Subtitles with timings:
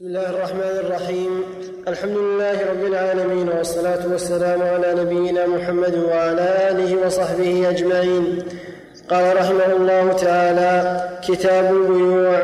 [0.00, 1.44] بسم الله الرحمن الرحيم
[1.88, 8.42] الحمد لله رب العالمين والصلاة والسلام على نبينا محمد وعلى آله وصحبه أجمعين
[9.10, 12.42] قال رحمه الله تعالى كتاب البيوع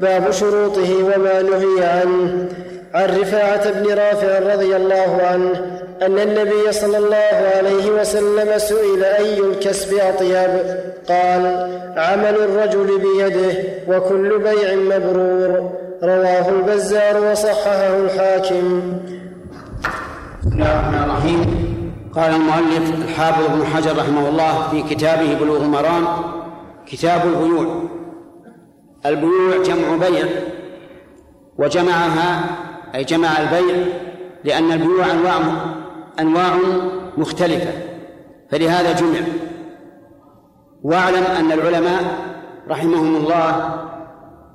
[0.00, 2.48] باب شروطه وما نهي عنه
[2.94, 9.38] عن رفاعة بن رافع رضي الله عنه أن النبي صلى الله عليه وسلم سئل أي
[9.38, 10.50] الكسب أطيب
[11.08, 11.42] قال
[11.96, 13.54] عمل الرجل بيده
[13.88, 18.82] وكل بيع مبرور رواه البزار وصححه الحاكم.
[20.40, 21.40] بسم الله الرحمن الرحيم.
[22.14, 26.04] قال المؤلف الحافظ ابن حجر رحمه الله في كتابه بلوغ المرام
[26.86, 27.82] كتاب البيوع.
[29.06, 30.26] البيوع جمع بيع
[31.58, 32.44] وجمعها
[32.94, 33.76] أي جمع البيع
[34.44, 35.38] لأن البيوع أنواع
[36.20, 36.58] أنواع
[37.16, 37.72] مختلفة
[38.50, 39.20] فلهذا جمع.
[40.82, 42.02] واعلم أن العلماء
[42.68, 43.74] رحمهم الله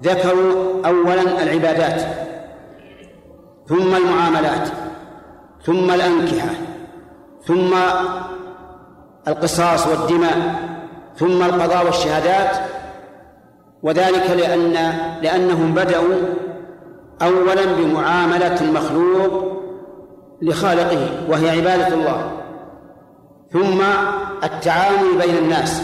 [0.04, 2.02] ذكروا أولا العبادات
[3.68, 4.70] ثم المعاملات
[5.66, 6.50] ثم الأنكحة
[7.45, 7.73] ثم
[9.28, 10.56] القصاص والدماء
[11.16, 12.58] ثم القضاء والشهادات
[13.84, 14.73] وذلك لأن
[15.22, 16.16] لأنهم بدأوا
[17.22, 19.62] أولا بمعاملة المخلوق
[20.42, 22.31] لخالقه وهي عبادة الله
[23.53, 23.81] ثم
[24.44, 25.81] التعامل بين الناس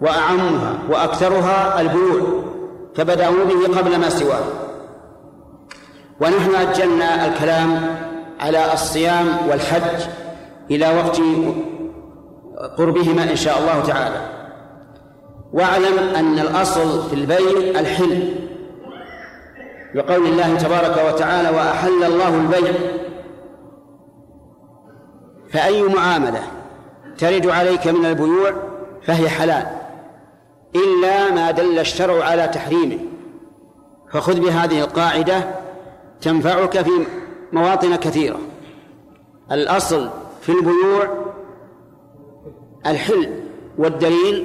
[0.00, 2.44] وأعمها وأكثرها البيوع.
[2.96, 4.44] فبدأوا به قبل ما سواه.
[6.20, 7.96] ونحن أجلنا الكلام
[8.40, 10.06] على الصيام والحج
[10.70, 11.20] إلى وقت
[12.78, 14.20] قربهما إن شاء الله تعالى.
[15.52, 18.34] واعلم أن الأصل في البيع الحل.
[19.94, 22.72] بقول الله تبارك وتعالى وأحل الله البيع.
[25.52, 26.42] فأي معاملة
[27.18, 28.52] ترد عليك من البيوع
[29.02, 29.66] فهي حلال.
[30.76, 32.98] إلا ما دل الشرع على تحريمه.
[34.12, 35.44] فخذ بهذه القاعدة
[36.20, 37.06] تنفعك في
[37.52, 38.38] مواطن كثيرة.
[39.52, 40.10] الأصل
[40.42, 41.08] في البيوع
[42.86, 43.30] الحل
[43.78, 44.44] والدليل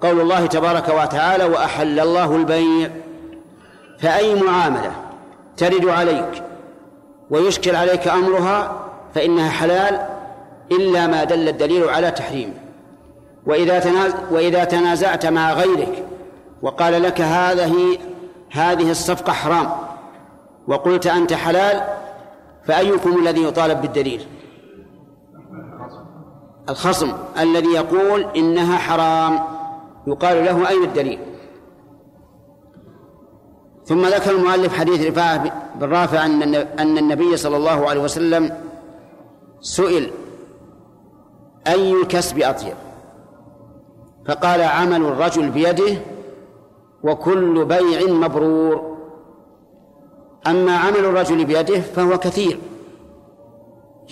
[0.00, 2.90] قول الله تبارك وتعالى وأحل الله البيع
[3.98, 4.92] فأي معاملة
[5.56, 6.42] ترد عليك
[7.30, 10.06] ويشكل عليك أمرها فإنها حلال
[10.72, 12.54] إلا ما دل الدليل على تحريمه.
[13.46, 16.04] وإذا تناز وإذا تنازعت مع غيرك
[16.62, 17.98] وقال لك هذه
[18.50, 19.70] هذه الصفقة حرام
[20.68, 21.82] وقلت أنت حلال
[22.64, 24.26] فأيكم الذي يطالب بالدليل؟
[26.68, 29.40] الخصم الذي يقول إنها حرام
[30.06, 31.18] يقال له أين الدليل؟
[33.84, 38.56] ثم ذكر المؤلف حديث رفاعة بن رافع أن النبي صلى الله عليه وسلم
[39.60, 40.10] سئل
[41.66, 42.74] أي الكسب أطيب؟
[44.30, 45.98] فقال عمل الرجل بيده
[47.02, 48.96] وكل بيع مبرور.
[50.46, 52.58] أما عمل الرجل بيده فهو كثير.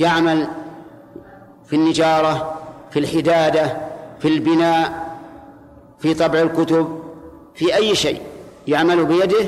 [0.00, 0.48] يعمل
[1.66, 2.54] في النجارة
[2.90, 3.76] في الحدادة
[4.18, 5.08] في البناء
[5.98, 7.02] في طبع الكتب
[7.54, 8.20] في أي شيء
[8.68, 9.46] يعمل بيده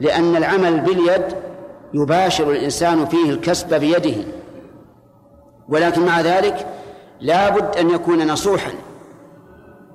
[0.00, 1.24] لأن العمل باليد
[1.94, 4.24] يباشر الإنسان فيه الكسب بيده.
[5.68, 6.66] ولكن مع ذلك
[7.20, 8.70] لا بد أن يكون نصوحا.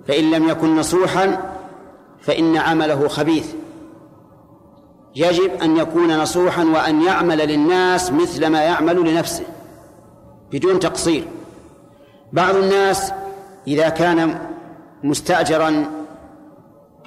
[0.08, 1.56] فإن لم يكن نصوحا
[2.22, 3.54] فإن عمله خبيث.
[5.16, 9.44] يجب أن يكون نصوحا وأن يعمل للناس مثل ما يعمل لنفسه
[10.52, 11.28] بدون تقصير.
[12.34, 13.12] بعض الناس
[13.68, 14.40] إذا كان
[15.04, 15.86] مستأجرا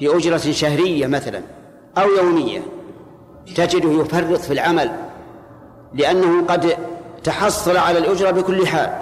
[0.00, 1.42] بأجرة شهرية مثلا
[1.98, 2.60] أو يومية
[3.56, 4.90] تجده يفرط في العمل
[5.94, 6.76] لأنه قد
[7.24, 8.92] تحصل على الأجرة بكل حال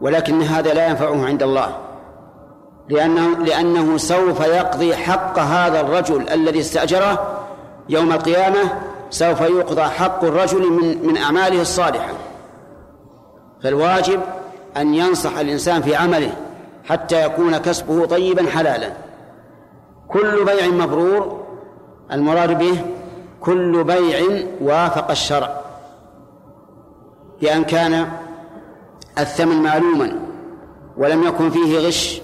[0.00, 1.87] ولكن هذا لا ينفعه عند الله.
[2.88, 7.38] لأنه لأنه سوف يقضي حق هذا الرجل الذي استأجره
[7.88, 8.58] يوم القيامة
[9.10, 12.12] سوف يقضى حق الرجل من من أعماله الصالحة.
[13.62, 14.20] فالواجب
[14.76, 16.32] أن ينصح الإنسان في عمله
[16.84, 18.92] حتى يكون كسبه طيبا حلالا.
[20.08, 21.46] كل بيع مبرور
[22.12, 22.84] المراد به
[23.40, 24.20] كل بيع
[24.60, 25.60] وافق الشرع.
[27.40, 28.08] بأن كان
[29.18, 30.12] الثمن معلوما
[30.96, 32.20] ولم يكن فيه غش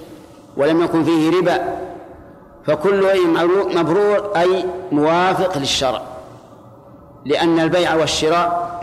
[0.56, 1.78] ولم يكن فيه ربا
[2.66, 3.20] فكل أي
[3.74, 6.02] مبرور أي موافق للشرع
[7.24, 8.74] لأن البيع والشراء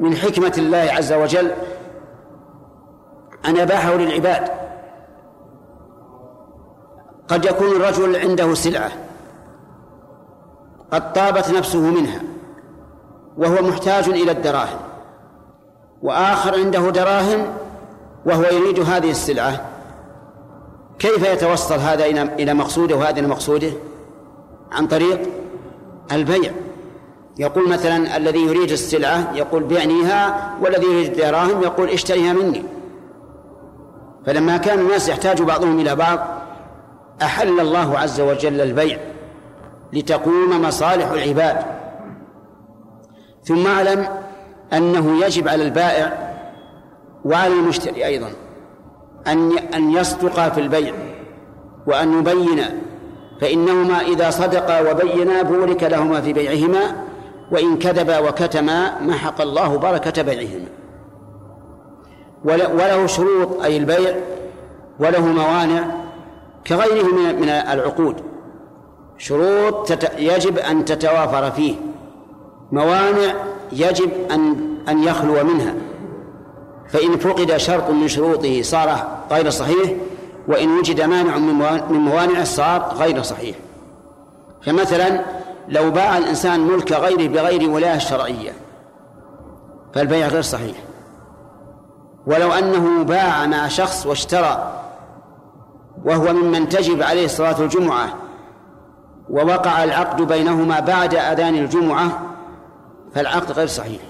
[0.00, 1.50] من حكمة الله عز وجل
[3.44, 4.48] أن أباحه للعباد.
[7.28, 8.90] قد يكون الرجل عنده سلعة
[10.92, 12.22] قد طابت نفسه منها
[13.38, 14.78] وهو محتاج إلى الدراهم
[16.02, 17.46] وآخر عنده دراهم
[18.26, 19.60] وهو يريد هذه السلعة.
[20.98, 23.70] كيف يتوصل هذا إلى مقصوده وهذا إلى مقصوده
[24.72, 25.20] عن طريق
[26.12, 26.52] البيع.
[27.38, 32.64] يقول مثلا الذي يريد السلعة يقول بعنيها والذي يريد الدراهم يقول اشتريها مني.
[34.26, 36.18] فلما كان الناس يحتاج بعضهم إلى بعض
[37.22, 38.98] أحل الله عز وجل البيع
[39.92, 41.56] لتقوم مصالح العباد.
[43.44, 44.08] ثم أعلم
[44.72, 46.34] أنه يجب على البائع
[47.24, 48.30] وعلى المشتري أيضا
[49.26, 50.94] أن أن يصدقا في البيع
[51.86, 52.72] وأن يبينا
[53.40, 56.80] فإنهما إذا صدقا وبينا بورك لهما في بيعهما
[57.50, 60.68] وإن كذبا وكتما محق الله بركة بيعهما.
[62.44, 64.16] وله شروط أي البيع
[65.00, 65.84] وله موانع
[66.66, 68.16] كغيره من العقود.
[69.18, 71.74] شروط يجب أن تتوافر فيه.
[72.72, 73.34] موانع
[73.72, 74.56] يجب أن
[74.88, 75.74] أن يخلو منها.
[76.88, 79.92] فإن فقد شرط من شروطه صار غير صحيح
[80.48, 81.38] وإن وجد مانع
[81.90, 83.56] من موانعه صار غير صحيح.
[84.62, 85.24] فمثلا
[85.68, 88.52] لو باع الإنسان ملك غيره بغير ولاية شرعية
[89.94, 90.76] فالبيع غير صحيح.
[92.26, 94.82] ولو أنه باع مع شخص واشترى
[96.04, 98.08] وهو ممن تجب عليه صلاة الجمعة
[99.30, 102.20] ووقع العقد بينهما بعد أذان الجمعة
[103.14, 104.00] فالعقد غير صحيح.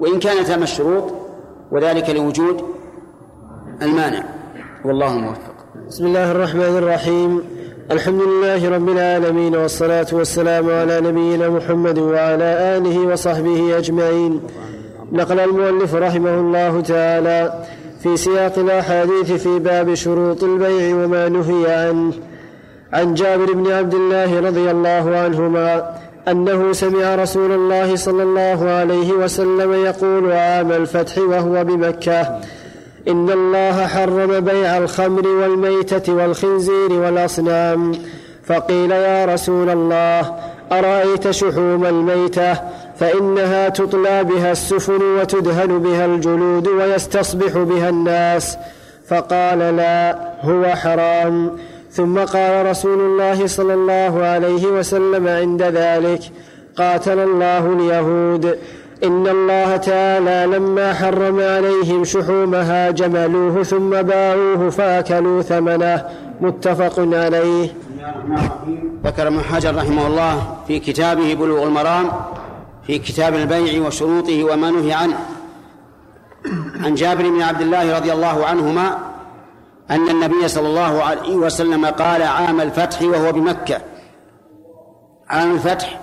[0.00, 1.25] وإن كان تم الشروط
[1.72, 2.62] وذلك لوجود
[3.82, 4.24] المانع.
[4.84, 5.54] والله الموفق
[5.88, 7.42] بسم الله الرحمن الرحيم.
[7.90, 14.40] الحمد لله رب العالمين والصلاة والسلام على نبينا محمد وعلى آله وصحبه أجمعين.
[15.12, 17.64] نقل المؤلف رحمه الله تعالى
[18.02, 22.12] في سياق الأحاديث في باب شروط البيع وما نهي عنه.
[22.92, 25.96] عن جابر بن عبد الله رضي الله عنهما
[26.28, 32.40] أنه سمع رسول الله صلى الله عليه وسلم يقول عام الفتح وهو بمكة
[33.08, 37.92] إن الله حرم بيع الخمر والميتة والخنزير والأصنام.
[38.44, 40.34] فقيل يا رسول الله
[40.72, 42.54] أرأيت شحوم الميتة؟
[42.96, 48.56] فإنها تطلى بها السفن وتدهن بها الجلود ويستصبح بها الناس.
[49.08, 51.58] فقال لا هو حرام.
[51.96, 56.22] ثم قال رسول الله صلى الله عليه وسلم عند ذلك
[56.76, 58.58] قاتل الله اليهود.
[59.04, 66.04] إن الله تعالى لما حرم عليهم شحومها جملوه ثم باعوه فأكلوا ثمنه.
[66.40, 67.68] متفق عليه.
[69.04, 72.06] ذكر ابن حجر رحمه الله في كتابه بلوغ المرام
[72.86, 75.18] في كتاب البيع وشروطه وما نهي عنه.
[76.84, 78.98] عن جابر بن عبد الله رضي الله عنهما
[79.90, 83.80] أن النبي صلى الله عليه وسلم قال عام الفتح وهو بمكة.
[85.28, 86.00] عام الفتح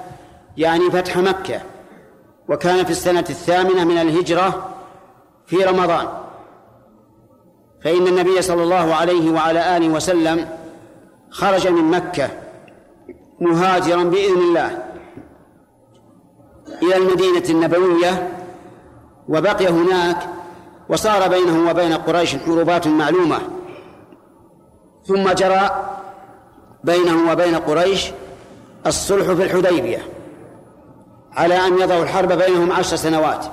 [0.58, 1.62] يعني فتح مكة
[2.50, 4.70] وكان في السنة الثامنة من الهجرة
[5.46, 6.08] في رمضان.
[7.84, 10.50] فإن النبي صلى الله عليه وعلى آله وسلم
[11.30, 12.30] خرج من مكة
[13.40, 14.84] مهاجرا بإذن الله
[16.84, 18.30] إلى المدينة النبوية
[19.30, 20.30] وبقي هناك
[20.90, 23.40] وصار بينه وبين قريش حروبات معلومة.
[25.08, 25.90] ثم جرى
[26.84, 28.12] بينه وبين قريش
[28.88, 30.00] الصلح في الحديبية
[31.34, 33.46] على أن يضعوا الحرب بينهم عشر سنوات.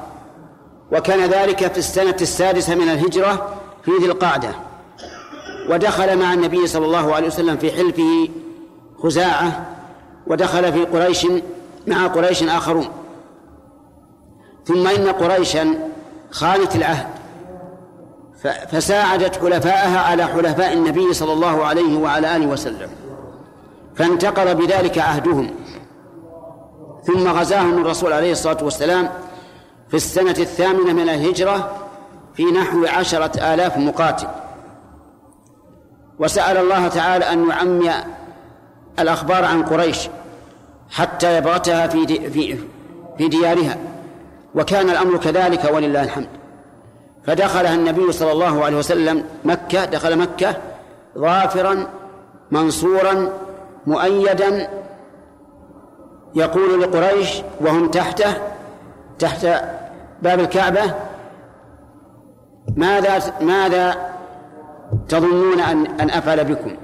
[0.93, 3.55] وكان ذلك في السنة السادسة من الهجرة
[3.85, 4.51] في ذي القعدة.
[5.69, 8.29] ودخل مع النبي صلى الله عليه وسلم في حلفه
[9.03, 9.67] خزاعة
[10.27, 11.27] ودخل في قريش
[11.87, 12.89] مع قريش آخرون.
[14.67, 15.75] ثم إن قريشا
[16.31, 17.20] خانت العهد.
[18.43, 22.91] فساعدت حلفائها على حلفاء النبي صلى الله عليه وعلى آله وسلم.
[23.95, 25.51] فانتقض بذلك عهدهم.
[27.05, 29.09] ثم غزاهم الرسول عليه الصلاة والسلام
[29.89, 31.89] في السنة الثامنة من الهجرة
[32.35, 34.29] في نحو عشرة آلاف مقاتل.
[36.19, 37.91] وسأل الله تعالى أن يعمي
[38.99, 40.09] الأخبار عن قريش
[40.91, 42.59] حتى يبغتها في في
[43.19, 43.77] في ديارها.
[44.55, 46.40] وكان الأمر كذلك ولله الحمد.
[47.27, 50.57] فدخلها النبي صلى الله عليه وسلم مكة دخل مكة
[51.19, 51.87] ظافرا
[52.51, 53.29] منصورا
[53.87, 54.71] مؤيدا.
[56.35, 58.35] يقول لقريش وهم تحته
[59.19, 59.47] تحت
[60.23, 60.95] باب الكعبة
[62.77, 64.11] ماذا ماذا
[65.09, 66.77] تظنون أن أن أفعل بكم؟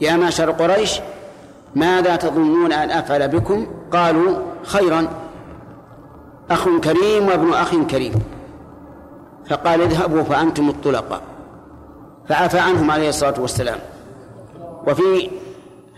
[0.00, 1.00] يا معشر قريش
[1.74, 5.08] ماذا تظنون أن أفعل بكم؟ قالوا خيرا
[6.50, 8.12] أخ كريم وابن أخ كريم.
[9.50, 11.22] فقال اذهبوا فأنتم الطلقاء.
[12.28, 13.78] فعفى عنهم عليه الصلاة والسلام.
[14.86, 15.30] وفي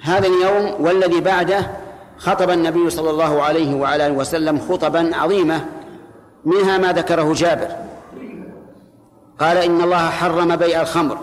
[0.02, 1.70] هذا اليوم والذي بعده
[2.18, 5.66] خطب النبي صلى الله عليه وعلى آله وسلم خطبا عظيمه
[6.44, 7.68] منها ما ذكره جابر.
[9.40, 11.18] قال إن الله حرم بيع الخمر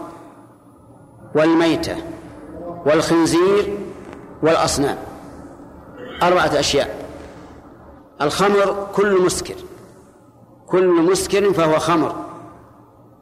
[1.35, 1.95] والميتة
[2.85, 3.77] والخنزير
[4.43, 4.97] والأصنام.
[6.23, 6.95] أربعة أشياء.
[8.21, 9.55] الخمر كل مسكر.
[10.71, 12.15] كل مسكر فهو خمر.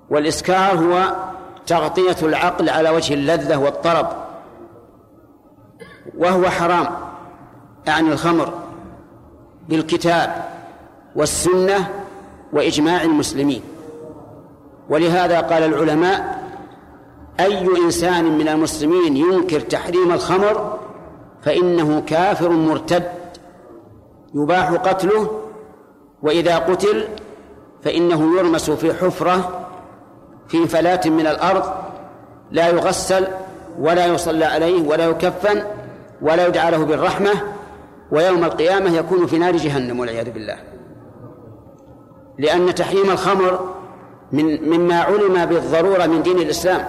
[0.10, 1.16] والإسكار هو
[1.68, 4.08] تغطية العقل على وجه اللذة والطرب.
[6.18, 6.88] وهو حرام
[7.88, 8.54] يعني الخمر
[9.70, 10.46] بالكتاب
[11.16, 11.90] والسنة
[12.54, 13.62] وإجماع المسلمين.
[14.90, 16.48] ولهذا قال العلماء
[17.40, 20.80] أي إنسان من المسلمين ينكر تحريم الخمر
[21.42, 23.12] فإنه كافر مرتد
[24.36, 25.42] يباح قتله
[26.22, 27.08] وإذا قتل
[27.84, 29.68] فإنه يرمس في حفرة
[30.48, 31.64] في فلاة من الأرض
[32.52, 33.28] لا يغسل
[33.80, 35.64] ولا يصلى عليه ولا يكفن
[36.22, 37.32] ولا يدعى له بالرحمة
[38.12, 40.58] ويوم القيامة يكون في نار جهنم والعياذ بالله.
[42.38, 43.76] لأن تحريم الخمر
[44.32, 46.88] من مما علم بالضرورة من دين الإسلام.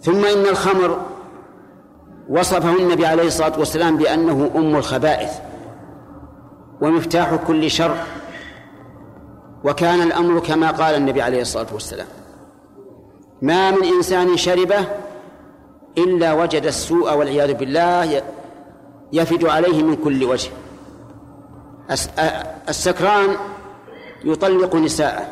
[0.00, 0.98] ثم إن الخمر
[2.28, 5.30] وصفه النبي عليه الصلاة والسلام بأنه أم الخبائث.
[6.80, 7.96] ومفتاح كل شر
[9.64, 12.06] وكان الأمر كما قال النبي عليه الصلاة والسلام
[13.42, 14.86] ما من إنسان شربه
[15.98, 18.22] إلا وجد السوء والعياذ بالله
[19.12, 20.50] يفد عليه من كل وجه.
[22.68, 23.36] السكران
[24.24, 25.28] يطلق نساءه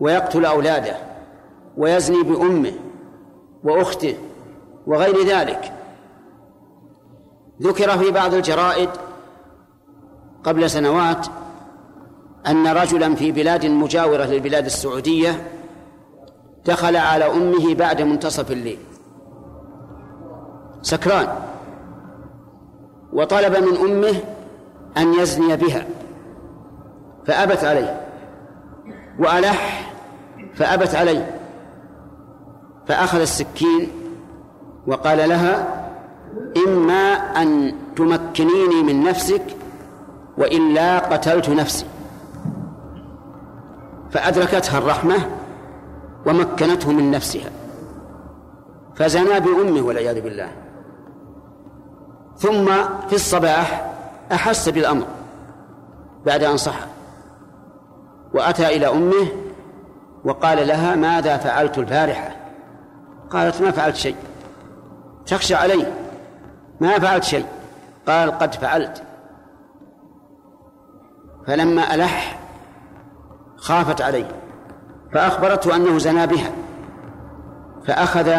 [0.00, 0.96] ويقتل أولاده
[1.76, 2.72] ويزني بأمه
[3.64, 4.16] وأخته
[4.86, 5.72] وغير ذلك.
[7.62, 8.90] ذكر في بعض الجرائد
[10.46, 11.26] قبل سنوات
[12.46, 15.46] أن رجلا في بلاد مجاورة للبلاد السعودية
[16.66, 18.78] دخل على أمه بعد منتصف الليل.
[20.82, 21.28] سكران.
[23.12, 24.20] وطلب من أمه
[24.96, 25.86] أن يزني بها.
[27.26, 28.00] فأبت عليه.
[29.18, 29.92] وألح
[30.54, 31.40] فأبت عليه.
[32.86, 33.88] فأخذ السكين
[34.86, 35.86] وقال لها
[36.66, 37.12] إما
[37.42, 39.42] أن تمكنيني من نفسك
[40.38, 41.86] وإلا قتلت نفسي.
[44.10, 45.16] فأدركتها الرحمة
[46.26, 47.50] ومكنته من نفسها.
[48.94, 50.48] فزنا بأمه والعياذ بالله.
[52.38, 52.66] ثم
[53.08, 53.92] في الصباح
[54.32, 55.06] أحس بالأمر
[56.26, 56.78] بعد أن صح
[58.34, 59.28] وأتى إلى أمه
[60.24, 62.36] وقال لها ماذا فعلت البارحة؟
[63.30, 64.16] قالت ما فعلت شيء.
[65.26, 65.92] تخشى علي.
[66.80, 67.46] ما فعلت شيء.
[68.08, 69.02] قال قد فعلت.
[71.46, 72.40] فلما ألح
[73.56, 74.28] خافت عليه
[75.12, 76.52] فأخبرته أنه زنا بها
[77.86, 78.32] فأخذ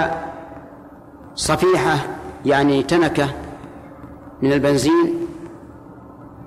[1.36, 1.98] صفيحة
[2.46, 3.30] يعني تنكة
[4.42, 5.28] من البنزين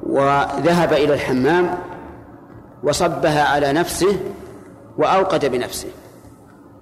[0.03, 1.79] وذهب إلى الحمام
[2.83, 4.21] وصبها على نفسه
[4.99, 5.89] وأوقد بنفسه.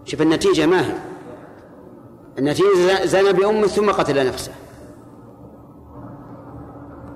[0.05, 0.93] شوف النتيجة ما هي؟
[2.39, 4.53] النتيجة زنى بأمه ثم قتل نفسه.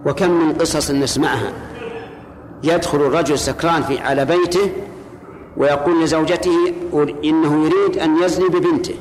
[0.07, 1.53] وكم من قصص نسمعها.
[2.65, 4.73] يدخل الرجل سكران في على بيته
[5.57, 6.75] ويقول لزوجته
[7.25, 8.95] إنه يريد أن يزني ببنته.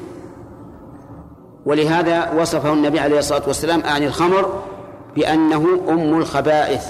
[1.65, 4.63] ولهذا وصفه النبي عليه الصلاة والسلام عن الخمر
[5.15, 6.86] بأنه أم الخبائث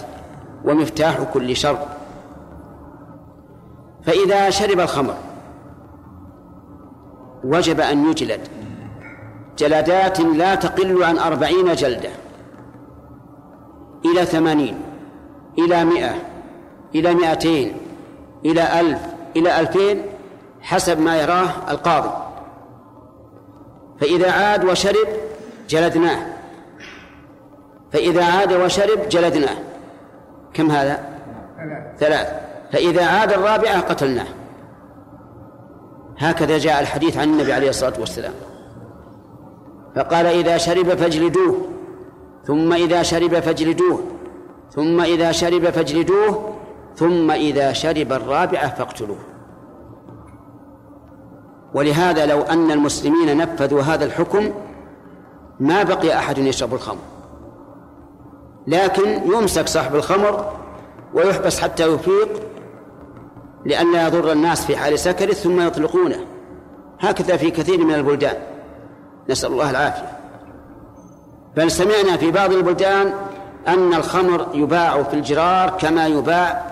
[0.65, 1.77] ومفتاح كل شر.
[4.03, 5.15] فإذا شرب الخمر
[7.43, 8.47] وجب أن يجلد.
[9.57, 12.09] جلدات لا تقل عن أربعين جلدة
[14.05, 14.81] إلى ثمانين
[15.59, 16.30] إلى مئة
[16.95, 17.77] إلى مئتين
[18.45, 18.99] إلى ألف
[19.35, 20.01] إلى ألفين
[20.61, 22.11] حسب ما يراه القاضي.
[24.01, 25.07] فإذا عاد وشرب
[25.69, 26.25] جلدناه.
[27.91, 29.57] فإذا عاد وشرب جلدناه.
[30.53, 31.09] كم هذا؟
[31.99, 32.27] ثلاث.
[32.71, 34.27] فإذا عاد الرابعة قتلناه.
[36.17, 38.33] هكذا جاء الحديث عن النبي عليه الصلاة والسلام.
[39.95, 41.57] فقال إذا شرب فاجلدوه.
[42.45, 44.03] ثم إذا شرب فاجلدوه.
[44.71, 46.53] ثم إذا شرب فاجلدوه
[46.95, 49.19] ثم إذا شرب الرابعة فاقتلوه.
[51.73, 54.51] ولهذا لو أن المسلمين نفذوا هذا الحكم
[55.59, 57.01] ما بقي أحد يشرب الخمر.
[58.67, 60.51] لكن يمسك صاحب الخمر
[61.13, 62.29] ويحبس حتى يفيق
[63.65, 66.25] لئلا يضر الناس في حال سكره ثم يطلقونه.
[66.99, 68.35] هكذا في كثير من البلدان.
[69.29, 70.17] نسأل الله العافية.
[71.55, 73.13] بل سمعنا في بعض البلدان
[73.67, 76.70] أن الخمر يباع في الجرار كما يباع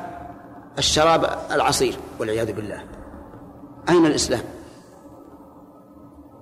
[0.80, 2.84] الشراب العصير والعياذ بالله.
[3.90, 4.42] أين الإسلام؟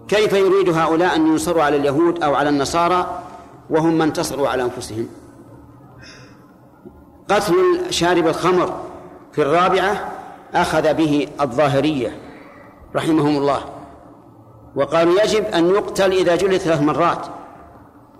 [0.07, 3.23] كيف يريد هؤلاء أن ينصروا على اليهود أو على النصارى
[3.69, 5.09] وهم من انتصروا على أنفسهم؟
[7.29, 7.53] قتل
[7.89, 8.79] شارب الخمر
[9.31, 10.11] في الرابعة
[10.53, 12.17] أخذ به الظاهرية
[12.95, 13.59] رحمهم الله.
[14.75, 17.25] وقالوا يجب أن يقتل إذا جلد ثلاث مرات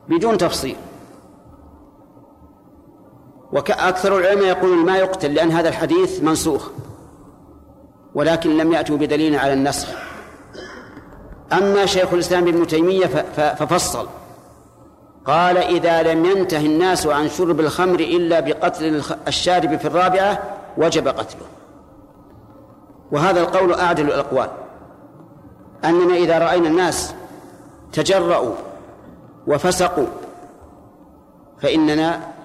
[0.10, 0.76] بدون تفصيل.
[3.52, 6.70] وأكثر العلماء يقولون ما يقتل لأن هذا الحديث منسوخ
[8.16, 9.88] ولكن لم يأتوا بدليل على النسخ.
[11.54, 14.08] أما شيخ الإسلام ابن تيمية ففصل
[15.26, 20.44] قال إذا لم ينته الناس عن شرب الخمر إلا بقتل الشارب في الرابعة
[20.78, 21.48] وجب قتله.
[23.12, 24.50] وهذا القول أعدل الأقوال.
[25.86, 27.14] أننا إذا رأينا الناس
[27.94, 28.56] تجرؤوا
[29.48, 30.08] وفسقوا
[31.62, 32.37] فإننا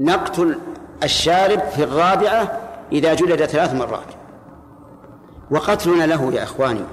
[0.00, 0.58] نقتل
[1.02, 2.58] الشارب في الرابعة
[2.92, 4.06] إذا جلد ثلاث مرات.
[5.50, 6.84] وقتلنا له يا إخواني.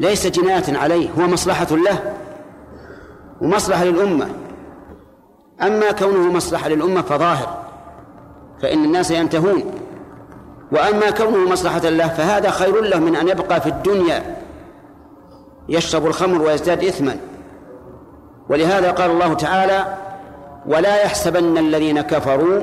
[0.00, 2.14] ليس جناية عليه هو مصلحة له
[3.40, 4.28] ومصلحة للأمة.
[5.62, 7.64] أما كونه مصلحة للأمة فظاهر
[8.62, 9.64] فإن الناس ينتهون.
[10.72, 14.36] وأما كونه مصلحة له فهذا خير له من أن يبقى في الدنيا.
[15.68, 17.16] يشرب الخمر ويزداد إثما.
[18.48, 19.96] ولهذا قال الله تعالى
[20.66, 22.62] ولا يحسبن الذين كفروا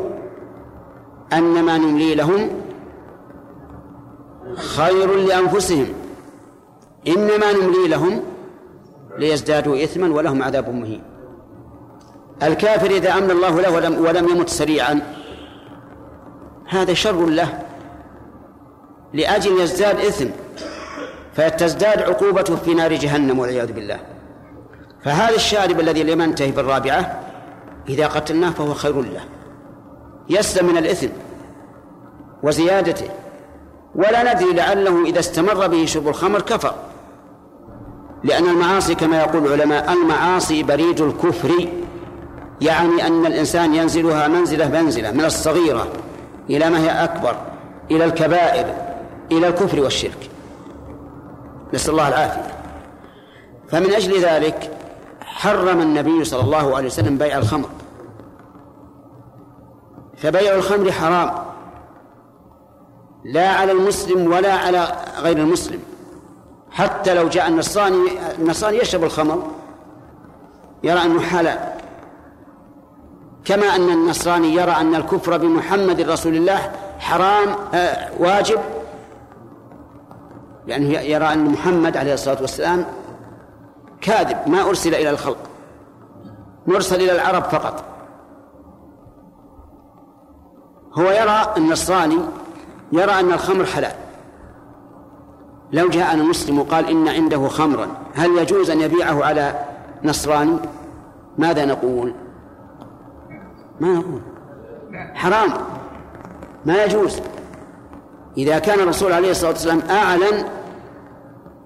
[1.34, 2.50] أنما نملي لهم
[4.56, 5.88] خير لأنفسهم.
[7.08, 8.24] إنما نملي لهم
[9.18, 11.04] ليزدادوا إثما ولهم عذاب مهين.
[12.44, 15.02] الكافر إذا أمن الله له ولم, ولم يمت سريعا
[16.70, 17.60] هذا شر له.
[19.14, 20.28] لأجل يزداد إثم
[21.34, 24.00] فتزداد عقوبته في نار جهنم والعياذ بالله.
[25.04, 27.27] فهذا الشارب الذي لم ينتهي بالرابعة
[27.90, 29.24] إذا قتلناه فهو خير له.
[30.30, 31.08] يسلم من الإثم
[32.44, 33.10] وزيادته.
[33.96, 36.74] ولا ندري لعله إذا استمر به شرب الخمر كفر.
[38.24, 41.68] لأن المعاصي كما يقول العلماء المعاصي بريد الكفر.
[42.62, 45.88] يعني أن الإنسان ينزلها منزلة منزلة من الصغيرة
[46.50, 47.36] إلى ما هي أكبر
[47.92, 48.66] إلى الكبائر
[49.32, 50.30] إلى الكفر والشرك.
[51.74, 52.54] نسأل الله العافية.
[53.70, 54.77] فمن أجل ذلك
[55.38, 57.70] حرم النبي صلى الله عليه وسلم بيع الخمر.
[60.18, 61.32] فبيع الخمر حرام.
[63.26, 65.80] لا على المسلم ولا على غير المسلم.
[66.72, 68.08] حتى لو جاء النصراني
[68.40, 69.44] النصراني يشرب الخمر
[70.84, 71.60] يرى أنه حلال.
[73.46, 78.60] كما أن النصراني يرى أن الكفر بمحمد رسول الله حرام آه واجب.
[80.68, 82.86] لأنه يرى أن محمد عليه الصلاة والسلام
[84.02, 85.38] كاذب ما أرسل إلى الخلق.
[86.68, 87.84] مرسل إلى العرب فقط.
[90.94, 92.20] هو يرى النصراني
[92.92, 93.96] يرى أن الخمر حلال.
[95.72, 99.66] لو جاءنا مسلم وقال إن عنده خمرا هل يجوز أن يبيعه على
[100.04, 100.58] نصراني؟
[101.38, 102.14] ماذا نقول؟
[103.80, 104.22] ما نقول.
[105.14, 105.54] حرام.
[106.66, 107.20] ما يجوز.
[108.38, 110.46] إذا كان الرسول عليه الصلاة والسلام أعلن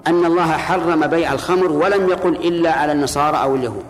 [0.07, 3.85] أن الله حرم بيع الخمر ولم يقل إلا على النصارى أو اليهود.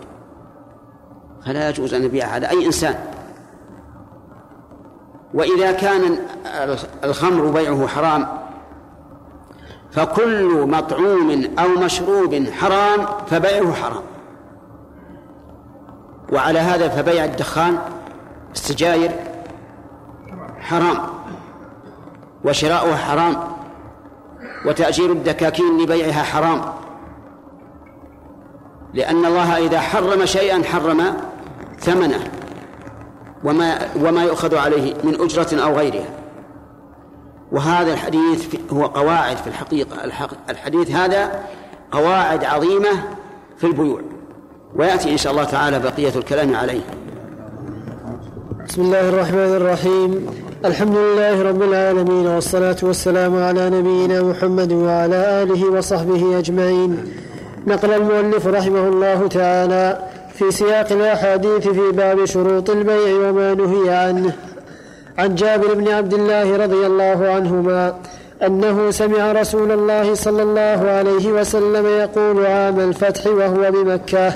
[1.46, 2.94] فلا يجوز أن يبيع على أي إنسان.
[5.34, 6.18] وإذا كان
[7.04, 8.26] الخمر بيعه حرام
[9.90, 14.02] فكل مطعوم أو مشروب حرام فبيعه حرام.
[16.32, 17.78] وعلى هذا فبيع الدخان
[18.52, 19.10] السجاير
[20.60, 20.98] حرام.
[22.44, 23.36] وشراؤها حرام.
[24.66, 26.62] وتأجير الدكاكين لبيعها حرام.
[28.94, 31.16] لأن الله إذا حرم شيئا حرم
[31.78, 32.30] ثمنه
[33.44, 36.08] وما وما يؤخذ عليه من أجرة أو غيرها.
[37.52, 39.96] وهذا الحديث هو قواعد في الحقيقة.
[40.50, 41.44] الحديث هذا
[41.92, 42.88] قواعد عظيمة
[43.56, 44.00] في البيوع.
[44.74, 46.82] ويأتي إن شاء الله تعالى بقية الكلام عليه.
[48.68, 50.26] بسم الله الرحمن الرحيم.
[50.64, 57.04] الحمد لله رب العالمين والصلاة والسلام على نبينا محمد وعلى آله وصحبه أجمعين.
[57.66, 59.98] نقل المؤلف رحمه الله تعالى
[60.34, 64.32] في سياق الأحاديث في باب شروط البيع وما نهي عنه.
[65.18, 67.94] عن جابر بن عبد الله رضي الله عنهما
[68.46, 74.28] أنه سمع رسول الله صلى الله عليه وسلم يقول عام الفتح وهو بمكة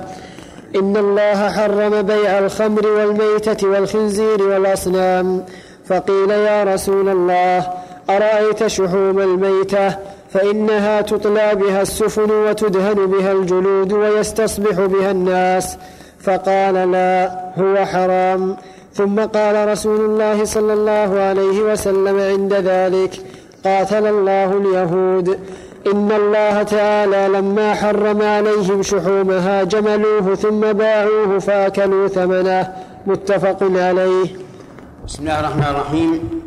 [0.77, 5.45] إن الله حرم بيع الخمر والميتة والخنزير والأصنام.
[5.89, 7.67] فقيل يا رسول الله
[8.11, 9.97] أرأيت شحوم الميتة؟
[10.31, 15.77] فإنها تطلى بها السفن وتدهن بها الجلود ويستصبح بها الناس.
[16.21, 18.57] فقال لا هو حرام.
[18.95, 23.21] ثم قال رسول الله صلى الله عليه وسلم عند ذلك
[23.65, 25.39] قاتل الله اليهود.
[25.87, 32.73] إن الله تعالى لما حرم عليهم شحومها جملوه ثم باعوه فأكلوا ثمنه.
[33.07, 34.46] متفق عليه.
[35.07, 36.43] بسم الله الرحمن الرحيم.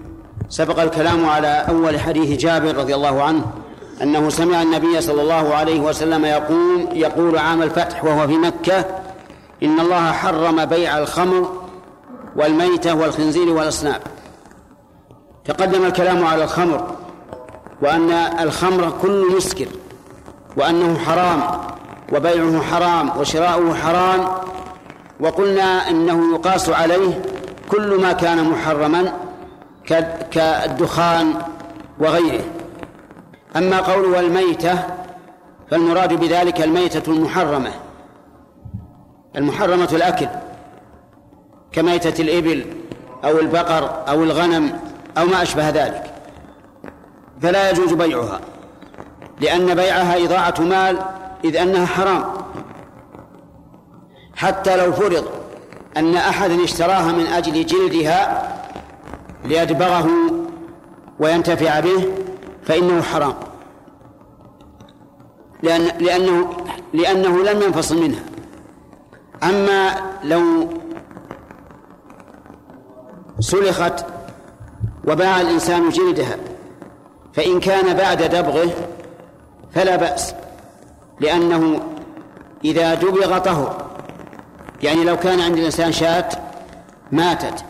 [0.50, 3.46] سبق الكلام على أول حديث جابر رضي الله عنه
[4.02, 8.86] أنه سمع النبي صلى الله عليه وسلم يقول يقول عام الفتح وهو في مكة
[9.64, 11.50] إن الله حرم بيع الخمر
[12.36, 14.00] والميتة والخنزير والأصنام
[15.46, 16.88] تقدم الكلام على الخمر
[17.82, 19.68] وأن الخمر كل مسكر
[20.58, 21.42] وأنه حرام
[22.14, 24.28] وبيعه حرام وشراؤه حرام
[25.20, 27.22] وقلنا إنه يقاس عليه
[27.70, 29.14] كل ما كان محرما
[30.32, 31.34] كالدخان
[32.00, 32.44] وغيره.
[33.56, 34.84] أما قول والميتة
[35.72, 37.72] فالمراد بذلك الميتة المحرمة
[39.36, 40.28] المحرمة الأكل
[41.72, 42.66] كميتة الإبل
[43.24, 44.80] أو البقر أو الغنم
[45.18, 46.14] أو ما أشبه ذلك.
[47.42, 48.40] فلا يجوز بيعها
[49.42, 51.00] لأن بيعها إضاعة مال
[51.44, 52.24] إذ أنها حرام.
[54.36, 55.26] حتى لو فرض
[55.98, 58.50] أن أحدا اشتراها من أجل جلدها
[59.46, 60.10] ليدبغه
[61.20, 62.06] وينتفع به
[62.64, 63.34] فإنه حرام.
[65.64, 66.50] لأن لأنه
[66.94, 68.24] لأنه لم ينفصل منها.
[69.44, 70.70] أما لو
[73.40, 74.06] سلخت
[75.08, 76.38] وباع الإنسان جلدها
[77.34, 78.70] فإن كان بعد دبغه
[79.72, 80.34] فلا بأس
[81.20, 81.80] لأنه
[82.66, 83.89] إذا دبغ طهر
[84.84, 86.30] يعني لو كان عند الإنسان شاة
[87.12, 87.66] ماتت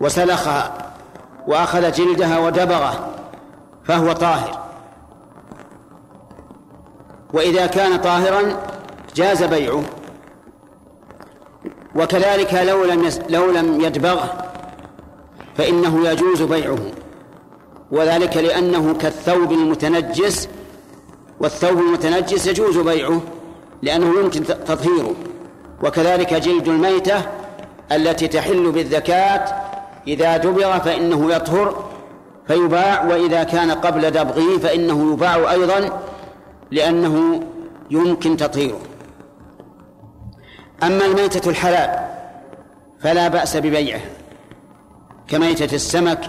[0.00, 0.92] وسلخها
[1.46, 3.14] وأخذ جلدها ودبغه
[3.84, 4.58] فهو طاهر.
[7.32, 8.56] وإذا كان طاهرا
[9.14, 9.82] جاز بيعه.
[11.96, 14.44] وكذلك لو لم لو لم يدبغه
[15.56, 16.78] فإنه يجوز بيعه.
[17.90, 20.48] وذلك لأنه كالثوب المتنجس
[21.40, 23.20] والثوب المتنجس يجوز بيعه
[23.82, 25.14] لأنه يمكن تطهيره.
[25.82, 27.22] وكذلك جلد الميتة
[27.92, 29.44] التي تحل بالذكاة
[30.06, 31.84] إذا دبغ فإنه يطهر
[32.46, 36.00] فيباع وإذا كان قبل دبغه فإنه يباع أيضا
[36.70, 37.42] لأنه
[37.90, 38.80] يمكن تطهيره.
[40.82, 42.08] أما الميتة الحلال
[43.00, 44.00] فلا بأس ببيعه
[45.28, 46.20] كميتة السمك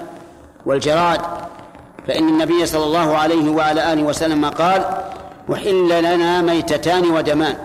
[0.66, 1.22] والجراد
[2.08, 4.86] فإن النبي صلى الله عليه وعلى آله وسلم قال
[5.50, 7.56] وحل لنا ميتتان ودمان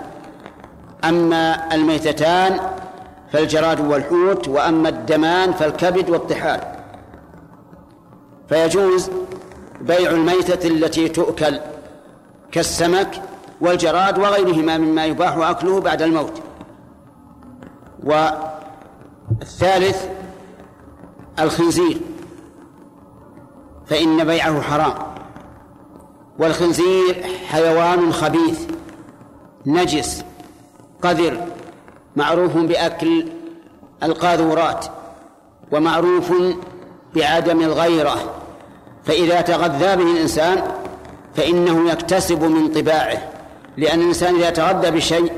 [1.09, 2.61] أما الميتتان
[3.33, 6.61] فالجراد والحوت وأما الدمان فالكبد والطحال.
[8.49, 9.11] فيجوز
[9.81, 11.61] بيع الميتة التي تؤكل
[12.53, 13.23] كالسمك
[13.61, 16.43] والجراد وغيرهما مما يباح أكله بعد الموت.
[19.41, 20.07] والثالث
[21.39, 22.01] الخنزير
[23.87, 24.95] فإن بيعه حرام.
[26.39, 28.61] والخنزير حيوان خبيث
[29.67, 30.25] نجس
[31.07, 31.41] قذر
[32.17, 33.27] معروف بأكل
[34.03, 34.87] القاذورات
[35.73, 36.33] ومعروف
[37.15, 38.17] بعدم الغيرة.
[39.05, 40.63] فإذا تغذى به الإنسان
[41.37, 43.19] فإنه يكتسب من طباعه
[43.77, 45.33] لأن الإنسان إذا تغذى بشيء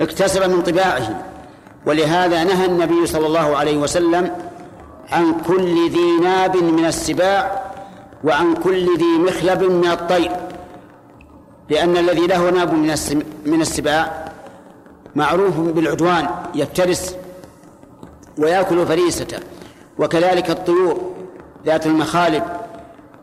[0.00, 1.22] اكتسب من طباعه.
[1.86, 4.30] ولهذا نهى النبي صلى الله عليه وسلم
[5.12, 7.62] عن كل ذي ناب من السباع
[8.24, 10.30] وعن كل ذي مخلب من الطير
[11.70, 12.74] لأن الذي له ناب
[13.46, 14.32] من السباع
[15.16, 17.16] معروف بالعدوان يفترس
[18.38, 19.38] ويأكل فريسته.
[19.98, 21.14] وكذلك الطيور
[21.66, 22.42] ذات المخالب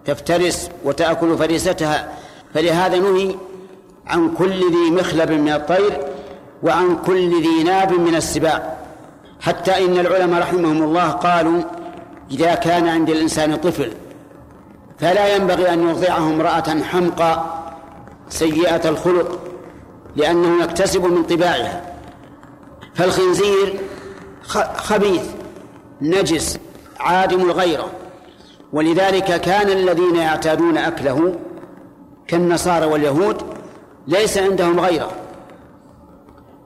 [0.05, 2.11] تفترس وتأكل فريستها.
[2.53, 3.35] فلهذا نهي
[4.07, 5.99] عن كل ذي مخلب من الطير
[6.63, 8.77] وعن كل ذي ناب من السباع.
[9.41, 11.61] حتى إن العلماء رحمهم الله قالوا
[12.31, 13.91] إذا كان عند الإنسان طفل
[14.99, 17.45] فلا ينبغي أن يرضعه امرأة حمقى
[18.29, 19.39] سيئة الخلق.
[20.15, 21.81] لأنه يكتسب من طباعها.
[22.93, 23.79] فالخنزير
[24.75, 25.23] خبيث
[26.01, 26.59] نجس
[26.99, 27.91] عادم الغيرة.
[28.73, 31.35] ولذلك كان الذين يعتادون أكله
[32.27, 33.41] كالنصارى واليهود
[34.07, 35.11] ليس عندهم غيرة.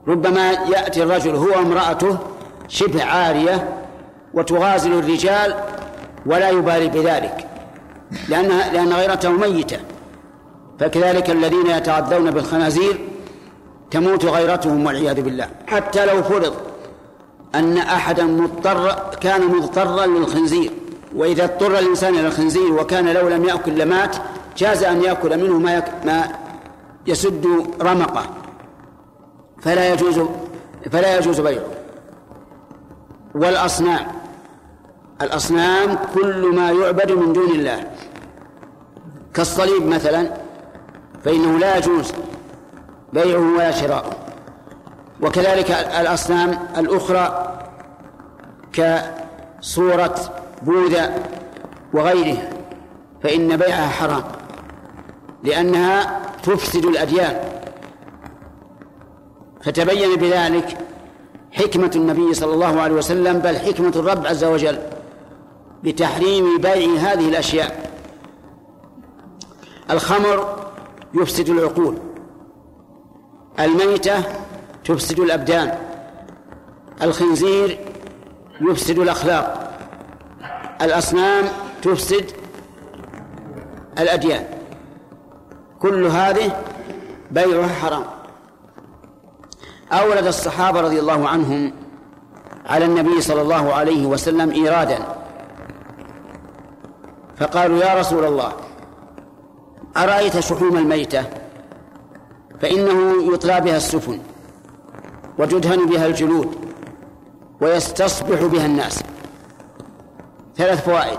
[0.08, 2.18] ربما يأتي الرجل هو وامرأته
[2.68, 3.68] شبه عارية
[4.34, 5.54] وتغازل الرجال
[6.26, 7.48] ولا يبالي بذلك
[8.28, 9.78] لأنها لأن غيرته ميتة.
[10.80, 12.98] فكذلك الذين يتعدون بالخنازير
[13.90, 15.48] تموت غيرتهم والعياذ بالله.
[15.66, 16.54] حتى لو فرض
[17.54, 20.72] أن أحدا مضطر كان مضطرا للخنزير
[21.14, 24.16] وإذا اضطر الإنسان إلى الخنزير وكان لو لم يأكل لمات
[24.56, 26.28] جاز أن يأكل منه ما, ما
[27.06, 27.46] يسد
[27.82, 28.26] رمقه.
[29.62, 30.20] فلا يجوز
[30.92, 31.64] فلا يجوز بيعه.
[33.34, 34.06] والأصنام
[35.22, 37.90] الأصنام كل ما يعبد من دون الله.
[39.34, 40.30] كالصليب مثلا
[41.24, 42.12] فإنه لا يجوز
[43.16, 44.10] بيعه ولا شراءه
[45.20, 47.52] وكذلك الأصنام الأخرى
[48.72, 50.14] كصورة
[50.62, 51.14] بوذا
[51.92, 52.50] وغيرها
[53.22, 54.24] فإن بيعها حرام
[55.42, 57.36] لأنها تفسد الأديان.
[59.62, 60.78] فتبين بذلك
[61.52, 64.78] حكمة النبي صلى الله عليه وسلم بل حكمة الرب عز وجل
[65.84, 67.90] بتحريم بيع هذه الأشياء.
[69.90, 70.56] الخمر
[71.14, 71.98] يفسد العقول.
[73.60, 74.22] الميتة
[74.84, 75.78] تفسد الأبدان
[77.02, 77.78] الخنزير
[78.60, 79.72] يفسد الأخلاق
[80.82, 81.44] الأصنام
[81.82, 82.30] تفسد
[83.98, 84.44] الأديان.
[85.80, 86.64] كل هذه
[87.30, 88.04] بيعها حرام.
[89.92, 91.72] أورد الصحابة رضي الله عنهم
[92.66, 94.98] على النبي صلى الله عليه وسلم إيرادا.
[97.36, 98.52] فقالوا يا رسول الله
[99.96, 101.24] أرأيت شحوم الميتة؟
[102.60, 104.18] فإنه يطلى بها السفن
[105.38, 106.56] وتدهن بها الجلود
[107.60, 109.02] ويستصبح بها الناس.
[110.56, 111.18] ثلاث فوائد.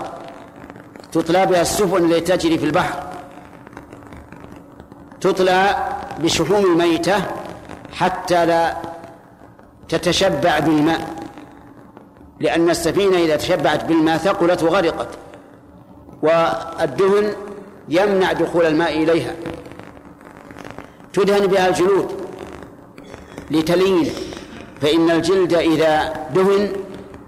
[1.12, 3.02] تطلى بها السفن التي تجري في البحر.
[5.20, 5.76] تطلى
[6.18, 7.16] بشحوم الميتة
[7.92, 8.76] حتى لا
[9.88, 11.14] تتشبع بالماء
[12.40, 15.08] لأن السفينة إذا تشبعت بالماء ثقلت وغرقت
[16.22, 17.32] والدهن
[17.88, 19.34] يمنع دخول الماء إليها.
[21.12, 22.08] تدهن بها الجلود
[23.50, 24.10] لتلين
[24.80, 26.72] فإن الجلد إذا دهن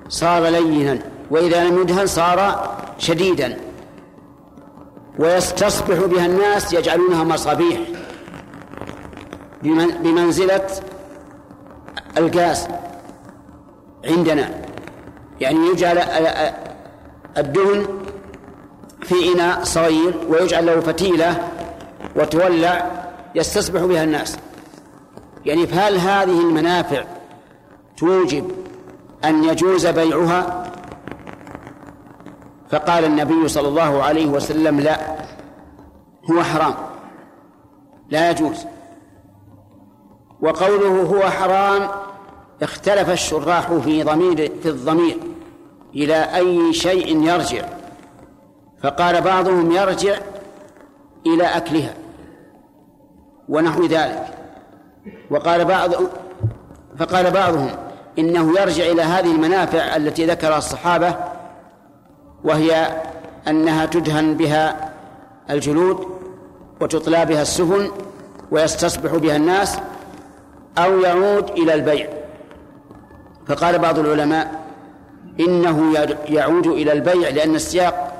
[0.08, 0.98] صار لينا
[1.30, 3.56] وإذا لم يدهن صار شديدا.
[5.18, 7.78] ويستصبح بها الناس يجعلونها مصابيح
[10.02, 10.66] بمنزلة
[12.18, 12.68] الغاز
[14.04, 14.50] عندنا.
[15.40, 15.98] يعني يجعل
[17.38, 17.86] الدهن
[19.02, 21.48] في إناء صغير ويجعل له فتيلة
[22.16, 22.90] وتولع
[23.34, 24.38] يستصبح بها الناس.
[25.44, 27.04] يعني فهل هذه المنافع
[27.96, 28.50] توجب
[29.24, 30.72] أن يجوز بيعها؟
[32.70, 35.16] فقال النبي صلى الله عليه وسلم لا
[36.30, 36.74] هو حرام
[38.10, 38.66] لا يجوز.
[40.40, 41.88] وقوله هو حرام
[42.62, 45.18] اختلف الشراح في ضمير في الضمير
[45.94, 47.68] إلى أي شيء يرجع.
[48.82, 50.18] فقال بعضهم يرجع
[51.26, 51.94] إلى أكلها.
[53.50, 54.26] ونحو ذلك.
[55.30, 55.90] وقال بعض
[56.98, 57.70] فقال بعضهم
[58.18, 61.14] إنه يرجع إلى هذه المنافع التي ذكرها الصحابة
[62.44, 63.02] وهي
[63.48, 64.90] أنها تدهن بها
[65.50, 66.06] الجلود
[66.80, 67.90] وتطلى بها السفن
[68.50, 69.78] ويستصبح بها الناس
[70.78, 72.08] أو يعود إلى البيع.
[73.46, 74.60] فقال بعض العلماء
[75.40, 75.92] إنه
[76.28, 78.12] يعود إلى البيع لأن السياق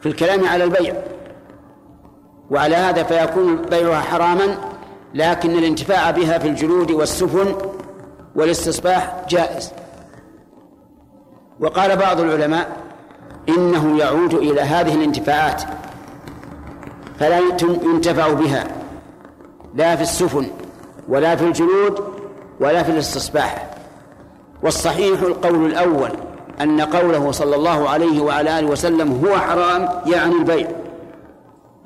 [0.00, 0.94] في الكلام على البيع.
[2.50, 4.58] وعلى هذا فيكون بيعها حراما
[5.14, 7.54] لكن الانتفاع بها في الجلود والسفن
[8.34, 9.72] والاستصباح جائز.
[11.60, 12.68] وقال بعض العلماء
[13.48, 15.62] إنه يعود إلى هذه الانتفاعات
[17.18, 18.64] فلا ينتفع بها
[19.74, 20.46] لا في السفن
[21.08, 22.00] ولا في الجلود
[22.60, 23.70] ولا في الاستصباح.
[24.62, 26.10] والصحيح القول الأول
[26.60, 30.85] أن قوله صلى الله عليه وعلى آله وسلم هو حرام يعني البيع.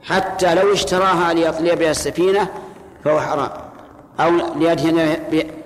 [0.02, 2.48] حتى لو اشتراها ليطلي بها السفينة
[3.04, 3.50] فهو حرام.
[4.20, 5.16] أو ليدهن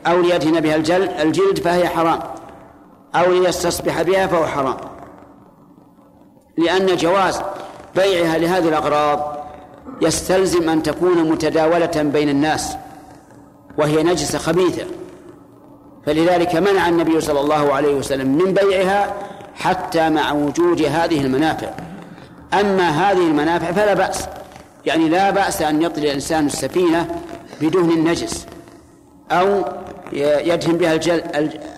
[0.07, 0.77] أو ليدهن بها
[1.23, 2.21] الجلد فهي حرام.
[3.15, 4.77] أو ليستصبح بها فهو حرام.
[6.59, 7.41] لأن جواز
[7.97, 9.45] بيعها لهذه الأغراض
[10.03, 12.77] يستلزم أن تكون متداولة بين الناس
[13.79, 14.87] وهي نجسة خبيثة.
[16.07, 19.15] فلذلك منع النبي صلى الله عليه وسلم من بيعها
[19.55, 21.71] حتى مع وجود هذه المنافع.
[22.53, 24.27] أما هذه المنافع فلا بأس.
[24.87, 27.21] يعني لا بأس أن يطلي الإنسان السفينة
[27.61, 28.47] بدهن النجس
[29.31, 29.65] أو
[30.13, 30.95] يدهن بها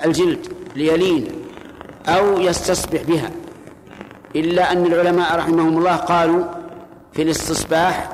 [0.04, 1.28] الجلد ليلين
[2.08, 3.30] أو يستصبح بها.
[4.36, 6.44] إلا أن العلماء رحمهم الله قالوا
[7.12, 8.12] في الاستصباح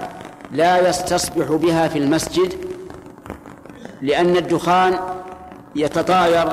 [0.52, 2.54] لا يستصبح بها في المسجد
[4.02, 4.98] لأن الدخان
[5.76, 6.52] يتطاير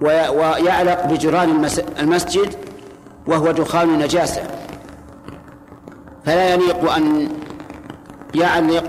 [0.00, 1.66] ويعلق بجيران
[1.98, 2.54] المسجد
[3.26, 4.42] وهو دخان نجاسة.
[6.26, 7.28] فلا يليق أن
[8.34, 8.84] يعلق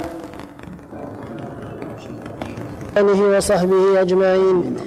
[2.98, 4.78] آله وصحبه أجمعين.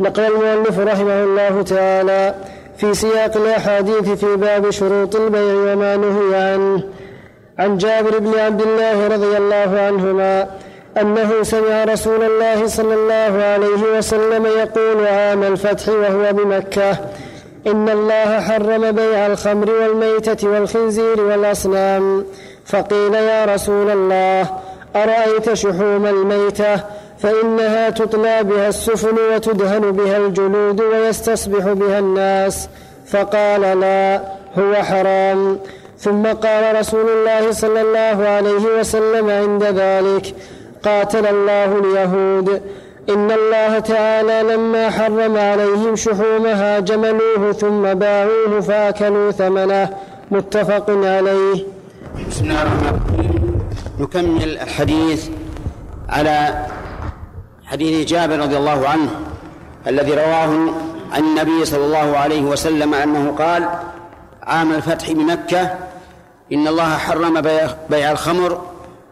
[0.00, 2.34] نقل المؤلف رحمه الله تعالى
[2.76, 6.82] في سياق الأحاديث في باب شروط البيع وما نهي عنه.
[7.58, 10.46] عن جابر بن عبد الله رضي الله عنهما
[11.00, 16.98] أنه سمع رسول الله صلى الله عليه وسلم يقول عام الفتح وهو بمكة.
[17.66, 22.24] إن الله حرم بيع الخمر والميتة والخنزير والأصنام.
[22.66, 24.50] فقيل يا رسول الله
[24.96, 26.80] أرأيت شحوم الميتة؟
[27.18, 32.68] فإنها تطلى بها السفن وتدهن بها الجلود ويستصبح بها الناس.
[33.06, 34.20] فقال لا
[34.58, 35.58] هو حرام.
[35.98, 40.34] ثم قال رسول الله صلى الله عليه وسلم عند ذلك
[40.84, 42.62] قاتل الله اليهود.
[43.08, 49.90] إن الله تعالى لما حرم عليهم شحومها جملوه ثم باعوه فأكلوا ثمنه.
[50.30, 51.64] متفق عليه.
[52.28, 53.60] بسم الله الرحمن الرحيم.
[54.00, 55.28] نكمل الحديث
[56.08, 56.66] على
[57.64, 59.10] حديث جابر رضي الله عنه
[59.86, 60.50] الذي رواه
[61.12, 63.68] عن النبي صلى الله عليه وسلم أنه قال
[64.42, 65.74] عام الفتح بمكة
[66.52, 67.40] إن الله حرم
[67.90, 68.60] بيع الخمر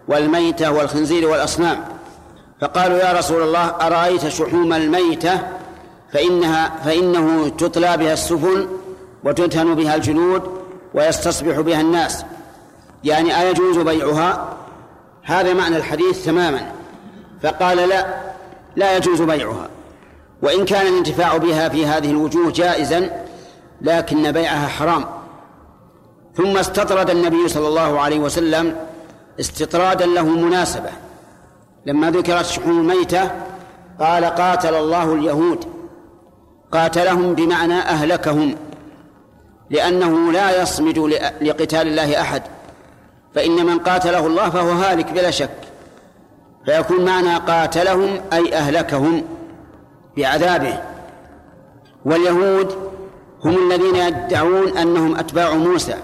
[0.08, 1.93] والميتة والخنزير والأصنام.
[2.64, 5.40] فقالوا يا رسول الله أرأيت شحوم الميتة؟
[6.12, 8.68] فإنها فإنه تطلى بها السفن
[9.24, 10.42] وتدهن بها الجلود
[10.94, 12.24] ويستصبح بها الناس.
[13.04, 14.56] يعني أيجوز بيعها؟
[15.22, 16.72] هذا معنى الحديث تماما.
[17.42, 18.06] فقال لا
[18.76, 19.68] لا يجوز بيعها.
[20.42, 23.10] وإن كان الانتفاع بها في هذه الوجوه جائزا
[23.80, 25.04] لكن بيعها حرام.
[26.36, 28.76] ثم استطرد النبي صلى الله عليه وسلم
[29.40, 31.03] استطرادا له مناسبة.
[31.86, 33.30] لما ذكرت شحوم الميتة
[34.00, 35.64] قال قاتل الله اليهود.
[36.72, 38.56] قاتلهم بمعنى أهلكهم
[39.70, 40.98] لأنه لا يصمد
[41.40, 42.42] لقتال الله أحد.
[43.34, 45.50] فإن من قاتله الله فهو هالك بلا شك.
[46.64, 49.24] فيكون معنى قاتلهم أي أهلكهم
[50.16, 50.80] بعذابه.
[52.04, 52.76] واليهود
[53.44, 55.94] هم الذين يدعون أنهم أتباع موسى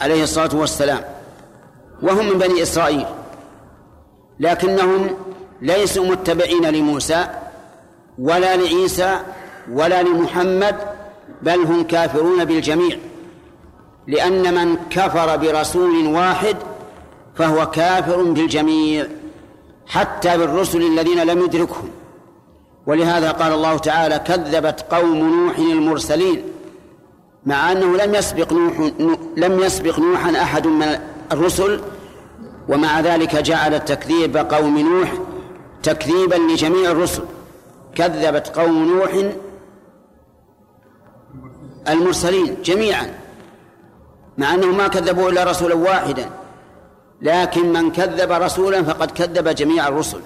[0.00, 1.00] عليه الصلاة والسلام
[2.02, 3.06] وهم من بني إسرائيل.
[4.40, 5.10] لكنهم
[5.62, 7.26] ليسوا متبعين لموسى
[8.18, 9.18] ولا لعيسى
[9.72, 10.76] ولا لمحمد
[11.42, 12.96] بل هم كافرون بالجميع.
[14.06, 16.56] لأن من كفر برسول واحد
[17.34, 19.06] فهو كافر بالجميع
[19.86, 21.90] حتى بالرسل الذين لم يدركهم.
[22.86, 26.42] ولهذا قال الله تعالى كذبت قوم نوح المرسلين
[27.46, 28.90] مع أنه لم يسبق نوح
[29.36, 30.98] لم يسبق نوحا أحد من
[31.32, 31.80] الرسل
[32.68, 35.12] ومع ذلك جعل تكذيب قوم نوح
[35.82, 37.22] تكذيبا لجميع الرسل.
[37.94, 39.24] كذبت قوم نوح
[41.88, 43.14] المرسلين جميعا
[44.38, 46.30] مع أنهم ما كذبوا إلا رسولا واحدا.
[47.22, 50.20] لكن من كذب رسولا فقد كذب جميع الرسل.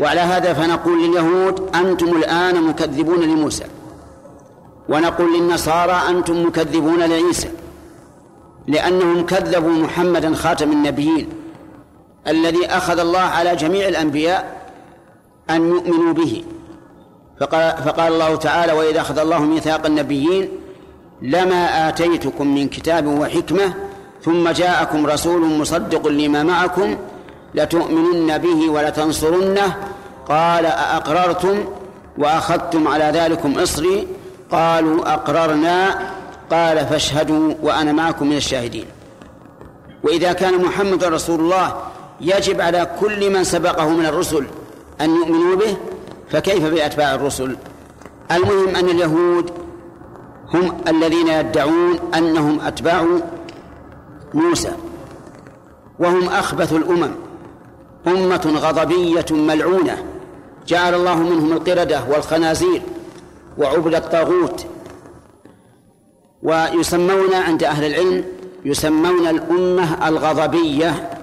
[0.00, 3.64] وعلى هذا فنقول لليهود أنتم الآن مكذبون لموسى.
[4.88, 7.50] ونقول للنصارى أنتم مكذبون لعيسى.
[8.66, 11.28] لأنهم كذبوا محمدا خاتم النبيين.
[12.30, 14.70] الذي أخذ الله على جميع الأنبياء
[15.50, 16.44] أن يؤمنوا به.
[17.40, 20.48] فقال, فقال الله تعالى وإذا أخذ الله ميثاق النبيين
[21.22, 23.74] لما آتيتكم من كتاب وحكمة
[24.24, 26.96] ثم جاءكم رسول مصدق لما معكم
[27.54, 29.76] لتؤمنن به ولتنصرنه
[30.28, 31.64] قال أأقررتم
[32.18, 34.06] وأخذتم على ذلكم إصري؟
[34.50, 35.98] قالوا أقررنا.
[36.50, 38.84] قال فاشهدوا وأنا معكم من الشاهدين.
[40.02, 41.76] وإذا كان محمد رسول الله
[42.20, 44.46] يجب على كل من سبقه من الرسل
[45.00, 45.76] أن يؤمنوا به
[46.30, 47.56] فكيف بأتباع الرسل؟
[48.32, 49.50] المهم أن اليهود
[50.54, 53.06] هم الذين يدعون أنهم أتباع
[54.34, 54.72] موسى
[55.98, 57.10] وهم أخبث الأمم
[58.06, 60.04] أمة غضبية ملعونة
[60.66, 62.82] جعل الله منهم القردة والخنازير
[63.58, 64.66] وعبد الطاغوت
[66.42, 68.24] ويسمون عند أهل العلم
[68.64, 71.19] يسمون الأمة الغضبية.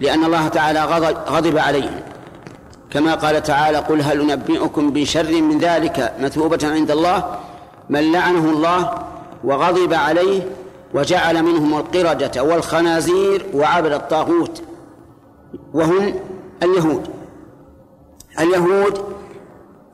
[0.00, 0.84] لأن الله تعالى
[1.28, 2.00] غضب عليهم.
[2.90, 7.38] كما قال تعالى قل هل أنبئكم بشر من ذلك مثوبة عند الله؟
[7.88, 8.94] من لعنه الله
[9.44, 10.42] وغضب عليه
[10.94, 14.62] وجعل منهم القردة والخنازير وعبد الطاغوت.
[15.74, 16.14] وهم
[16.62, 17.08] اليهود.
[18.40, 18.98] اليهود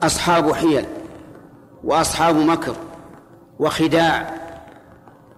[0.02, 0.84] أصحاب حيل
[1.84, 2.74] وأصحاب مكر
[3.58, 4.34] وخداع.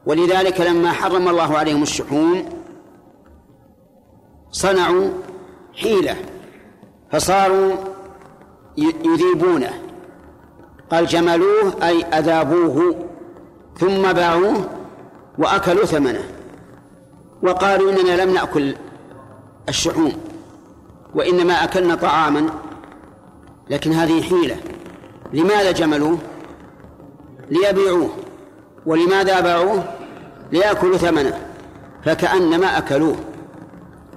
[0.06, 2.59] ولذلك لما حرم الله عليهم الشحوم
[4.52, 5.10] صنعوا
[5.76, 6.16] حيلة
[7.12, 7.76] فصاروا
[8.78, 9.70] يذيبونه.
[10.90, 12.94] قال جملوه أي أذابوه
[13.78, 14.66] ثم باعوه
[15.38, 16.24] وأكلوا ثمنه.
[17.42, 18.74] وقالوا إننا لم نأكل
[19.68, 20.12] الشحوم
[21.14, 22.50] وإنما أكلنا طعاما
[23.70, 24.56] لكن هذه حيلة.
[25.32, 26.18] لماذا جملوه؟
[27.50, 28.10] ليبيعوه.
[28.86, 29.84] ولماذا باعوه؟
[30.52, 31.40] ليأكلوا ثمنه.
[32.04, 33.16] فكأنما أكلوه.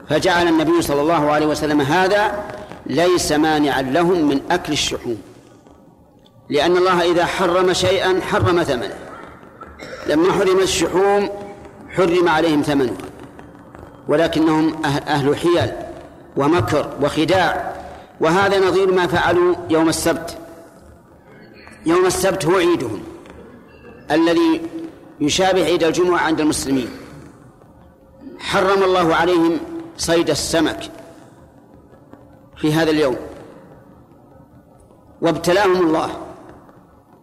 [0.09, 2.43] فجعل النبي صلى الله عليه وسلم هذا
[2.85, 5.21] ليس مانعا لهم من أكل الشحوم.
[6.49, 8.97] لأن الله إذا حرم شيئا حرم ثمنه.
[10.07, 11.29] لما حرم الشحوم
[11.89, 12.97] حرم عليهم ثمنه.
[14.07, 15.71] ولكنهم أهل حيل
[16.37, 17.73] ومكر وخداع.
[18.19, 20.37] وهذا نظير ما فعلوا يوم السبت.
[21.85, 23.03] يوم السبت هو عيدهم.
[24.11, 24.61] الذي
[25.19, 26.89] يشابه عيد الجمعة عند المسلمين.
[28.39, 29.57] حرم الله عليهم
[30.03, 30.91] صيد السمك
[32.57, 33.15] في هذا اليوم.
[35.21, 36.09] وابتلاهم الله.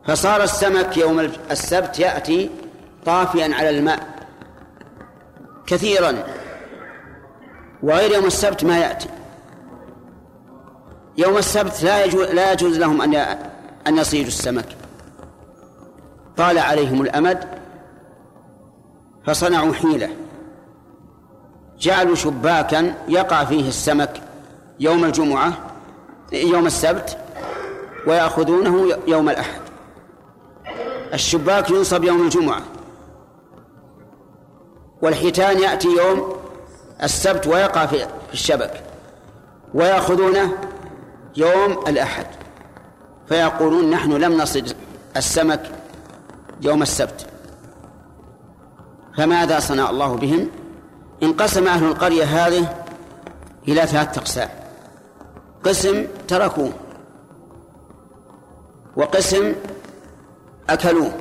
[0.06, 1.20] فصار السمك يوم
[1.50, 2.50] السبت يأتي
[3.06, 4.26] طافيا على الماء.
[5.66, 6.24] كثيرا.
[7.82, 9.08] وغير يوم السبت ما يأتي.
[11.18, 13.14] يوم السبت لا يجوز, لا يجوز لهم أن
[13.86, 14.68] أن يصيدوا السمك.
[16.36, 17.48] طال عليهم الأمد.
[19.24, 20.10] فصنعوا حيلة.
[21.80, 24.22] جعلوا شباكا يقع فيه السمك
[24.80, 25.52] يوم الجمعة
[26.32, 27.18] يوم السبت
[28.06, 29.60] ويأخذونه يوم الأحد.
[31.14, 32.60] الشباك ينصب يوم الجمعة.
[35.02, 36.36] والحيتان يأتي يوم
[37.02, 38.82] السبت ويقع في الشبك
[39.74, 40.52] ويأخذونه
[41.36, 42.26] يوم الأحد.
[43.28, 44.76] فيقولون نحن لم نصد
[45.16, 45.70] السمك
[46.60, 47.26] يوم السبت.
[49.16, 50.50] فماذا صنع الله بهم
[51.22, 52.84] انقسم أهل القرية هذه
[53.68, 54.48] إلى ثلاثة أقسام.
[55.64, 56.72] قسم تركوه
[58.96, 59.54] وقسم
[60.70, 61.12] أكلوه.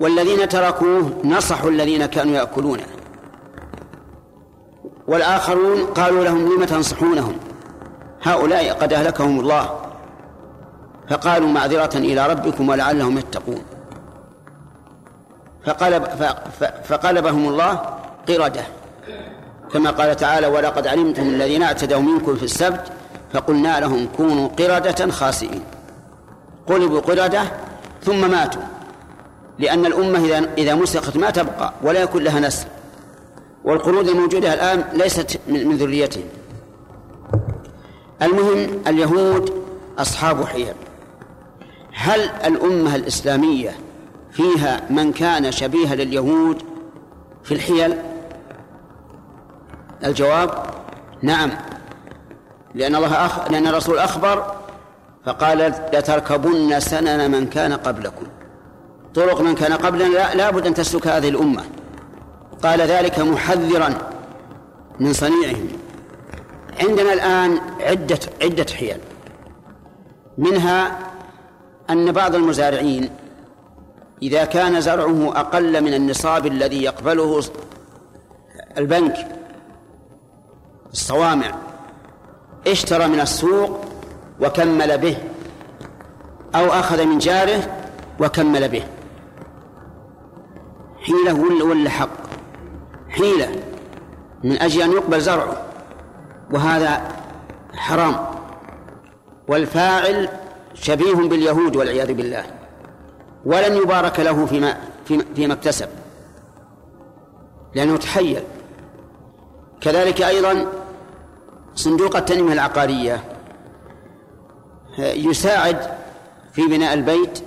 [0.00, 2.86] والذين تركوه نصحوا الذين كانوا يأكلونه.
[5.08, 7.36] والآخرون قالوا لهم لم تنصحونهم؟
[8.22, 9.80] هؤلاء قد أهلكهم الله.
[11.10, 13.62] فقالوا معذرة إلى ربكم ولعلهم يتقون.
[15.68, 16.04] فقلب
[16.84, 17.80] فقلبهم الله
[18.28, 18.62] قردة.
[19.72, 22.92] كما قال تعالى ولقد علمتم الذين اعتدوا منكم في السبت
[23.32, 25.62] فقلنا لهم كونوا قردة خاسئين.
[26.66, 27.42] قلبوا قردة
[28.02, 28.62] ثم ماتوا
[29.58, 32.66] لأن الأمة إذا إذا مسخت ما تبقى ولا يكون لها نسل.
[33.64, 36.24] والقرود الموجودة الآن ليست من ذريتهم.
[38.22, 39.62] المهم اليهود
[39.98, 40.74] أصحاب حيل.
[41.92, 43.87] هل الأمة الإسلامية
[44.38, 46.62] فيها من كان شبيها لليهود
[47.44, 47.94] في الحيل؟
[50.04, 50.50] الجواب
[51.22, 51.50] نعم.
[52.74, 53.50] لأن الله أخ...
[53.50, 54.56] لأن الرسول أخبر
[55.26, 55.58] فقال
[55.92, 58.26] لتركبن سنن من كان قبلكم.
[59.14, 61.64] طرق من كان قبلنا لا, لا بد أن تسلك هذه الأمة.
[62.62, 63.94] قال ذلك محذرا
[65.00, 65.68] من صنيعهم.
[66.80, 68.98] عندنا الآن عدة عدة حيل.
[70.38, 70.98] منها
[71.90, 73.10] أن بعض المزارعين
[74.22, 77.42] إذا كان زرعه أقل من النصاب الذي يقبله
[78.78, 79.16] البنك
[80.92, 81.54] الصوامع
[82.66, 83.80] اشترى من السوق
[84.40, 85.16] وكمل به
[86.54, 87.76] أو أخذ من جاره
[88.20, 88.82] وكمل به.
[91.00, 92.08] حيلة ولا ولا حق؟
[93.08, 93.62] حيلة.
[94.44, 95.62] من أجل أن يقبل زرعه.
[96.50, 97.02] وهذا
[97.74, 98.16] حرام.
[99.48, 100.28] والفاعل
[100.74, 102.44] شبيه باليهود والعياذ بالله.
[103.44, 104.76] ولن يبارك له فيما
[105.34, 105.88] فيما اكتسب.
[107.74, 108.42] لأنه تحيل.
[109.80, 110.66] كذلك أيضا
[111.74, 113.24] صندوق التنمية العقارية
[114.98, 115.78] يساعد
[116.52, 117.42] في بناء البيت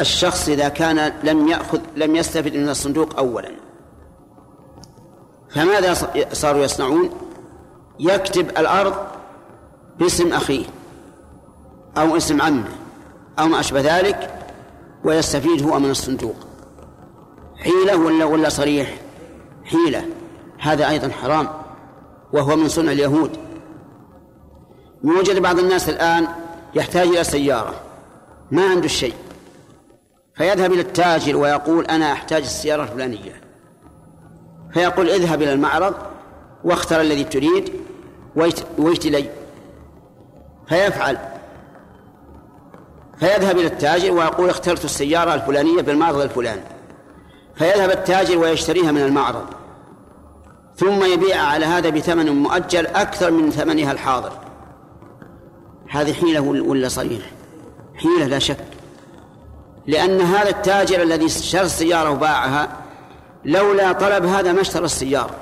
[0.00, 3.50] الشخص إذا كان لم يأخذ لم يستفد من الصندوق أولا.
[5.50, 5.94] فماذا
[6.32, 7.10] صاروا يصنعون؟
[7.98, 8.94] يكتب الأرض
[9.98, 10.64] باسم أخيه
[11.96, 12.68] أو اسم عمه
[13.38, 14.41] أو ما أشبه ذلك
[15.04, 16.36] ويستفيد هو من الصندوق.
[17.56, 18.96] حيلة ولا ولا صريح؟
[19.64, 20.04] حيلة.
[20.58, 21.48] هذا أيضا حرام
[22.32, 23.30] وهو من صنع اليهود.
[25.04, 26.28] يوجد بعض الناس الآن
[26.74, 27.74] يحتاج إلى سيارة.
[28.50, 29.14] ما عنده شيء.
[30.34, 33.40] فيذهب إلى التاجر ويقول أنا أحتاج السيارة الفلانية.
[34.74, 35.94] فيقول اذهب إلى المعرض
[36.64, 37.72] واختر الذي تريد
[38.78, 39.30] ويت لي
[40.68, 41.18] فيفعل.
[43.22, 46.62] فيذهب إلى التاجر ويقول اخترت السيارة الفلانية بالمعرض الفلاني.
[47.54, 49.44] فيذهب التاجر ويشتريها من المعرض.
[50.76, 54.32] ثم يبيع على هذا بثمن مؤجل أكثر من ثمنها الحاضر.
[55.88, 57.22] هذه حيلة ولا صريح
[57.94, 58.64] حيلة لا شك.
[59.86, 62.68] لأن هذا التاجر الذي اشترى السيارة وباعها
[63.44, 65.34] لولا طلب هذا ما اشترى السيارة.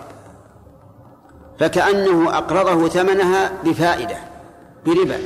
[1.59, 4.17] فكأنه أقرضه ثمنها بفائدة
[4.87, 5.19] بربا.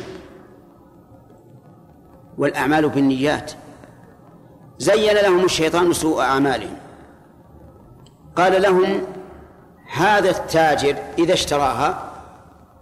[2.38, 3.52] والأعمال بالنيات.
[4.78, 6.76] زين لهم الشيطان سوء أعمالهم.
[8.36, 9.02] قال لهم
[9.92, 12.10] هذا التاجر إذا اشتراها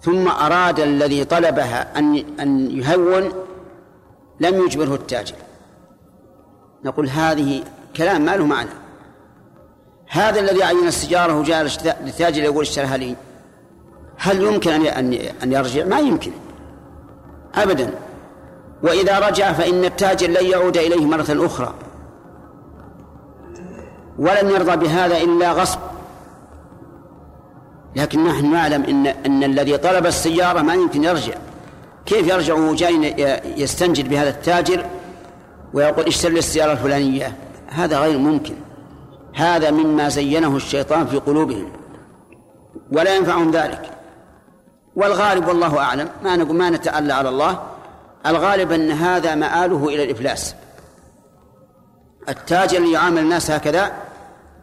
[0.01, 3.33] ثم أراد الذي طلبها أن أن يهون
[4.41, 5.35] لم يجبره التاجر.
[6.85, 7.63] نقول هذه
[7.97, 8.69] كلام ما له معنى.
[10.09, 11.63] هذا الذي عين السجارة وجاء
[12.05, 13.17] للتاجر يقول اشتريها لي.
[14.17, 16.33] هل يمكن أن أن يرجع؟ ما يمكن.
[17.55, 17.95] أبدا.
[18.83, 21.75] وإذا رجع فإن التاجر لن يعود إليه مرة أخرى.
[24.19, 25.79] ولن يرضى بهذا إلا غصب.
[27.97, 31.35] لكن نحن نعلم إن أن الذي طلب السيارة ما يمكن يرجع.
[32.07, 33.15] كيف يرجع وجاي
[33.57, 34.87] يستنجد بهذا التاجر
[35.75, 37.37] ويقول اشتري السيارة الفلانية؟
[37.69, 38.55] هذا غير ممكن.
[39.35, 41.73] هذا مما زينه الشيطان في قلوبهم.
[42.93, 43.91] ولا ينفعهم ذلك.
[44.97, 46.09] والغالب والله أعلم.
[46.25, 47.72] ما نقول ما نتألى على الله.
[48.27, 50.55] الغالب أن هذا مآله إلى الإفلاس.
[52.29, 53.93] التاجر اللي يعامل الناس هكذا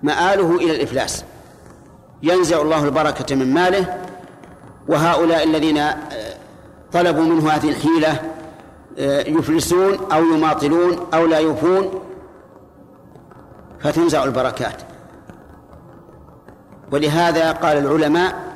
[0.03, 1.23] مآله إلى الإفلاس.
[2.23, 3.97] ينزع الله البركة من ماله
[4.87, 5.97] وهؤلاء الذين آه،
[6.93, 8.21] طلبوا منه هذه الحيلة
[8.99, 12.01] آه، يفلسون أو يماطلون أو لا يوفون
[13.79, 14.81] فتنزع البركات.
[16.91, 18.49] ولهذا قال العلماء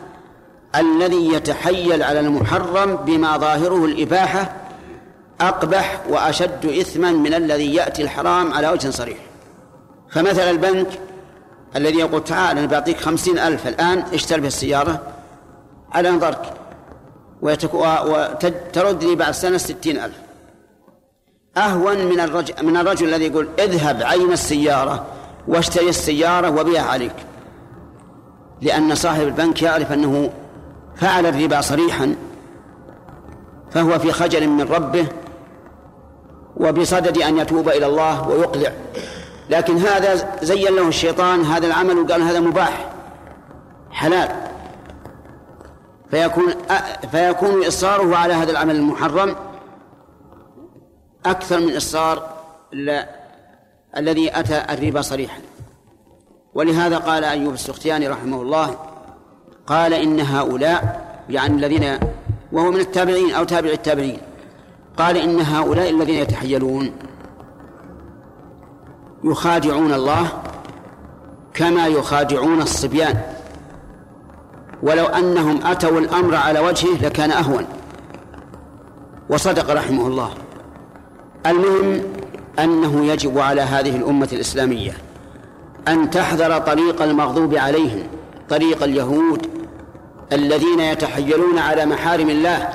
[0.76, 4.63] الذي يتحيل على المحرم بما ظاهره الإباحة
[5.42, 9.18] أقبح وأشد إثما من الذي يأتي الحرام على وجه صريح.
[10.10, 10.88] فمثل البنك
[11.76, 15.02] الذي يقول تعال أنا بعطيك خمسين ألف الآن اشتر به السيارة.
[15.92, 16.54] على نظرك
[17.42, 20.16] وترد لي بعد سنة ستين ألف.
[21.58, 25.06] أهون من الرجل من الرجل الذي يقول اذهب عين السيارة
[25.48, 27.16] واشتري السيارة وبيع عليك.
[28.62, 30.30] لأن صاحب البنك يعرف أنه
[30.96, 32.16] فعل الربا صريحا
[33.72, 35.08] فهو في خجل من ربه
[36.58, 38.72] وبصدد أن يتوب إلى الله ويقلع.
[39.50, 42.90] لكن هذا زين له الشيطان هذا العمل وقال هذا مباح
[43.92, 44.30] حلال.
[46.12, 46.54] فيكون
[47.12, 49.36] فيكون إصراره على هذا العمل المحرم
[51.26, 52.30] أكثر من إصرار
[53.98, 55.40] الذي أتى الربا صريحا.
[56.54, 58.78] ولهذا قال أيوب السختياني رحمه الله
[59.68, 62.00] قال إن هؤلاء يعني الذين
[62.52, 64.18] وهو من التابعين أو تابع التابعين
[64.98, 66.92] قال إن هؤلاء الذين يتحيلون
[69.24, 70.28] يخادعون الله
[71.54, 73.22] كما يخادعون الصبيان.
[74.84, 77.66] ولو أنهم أتوا الأمر على وجهه لكان أهون.
[79.30, 80.30] وصدق رحمه الله.
[81.46, 82.02] المهم
[82.60, 84.94] أنه يجب على هذه الأمة الإسلامية
[85.88, 88.04] أن تحذر طريق المغضوب عليهم
[88.50, 89.48] طريق اليهود
[90.32, 92.70] الذين يتحيلون على محارم الله.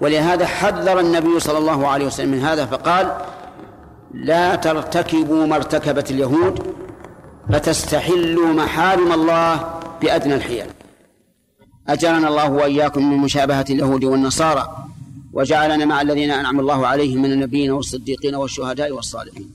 [0.00, 3.16] ولهذا حذر النبي صلى الله عليه وسلم من هذا فقال
[4.14, 6.74] لا ترتكبوا ما ارتكبت اليهود
[7.52, 10.66] فتستحلوا محارم الله بأدنى الحيل.
[11.88, 14.76] أجرنا الله وإياكم من مشابهة اليهود والنصارى
[15.32, 19.50] وجعلنا مع الذين أنعم الله عليهم من النبيين والصديقين والشهداء والصالحين.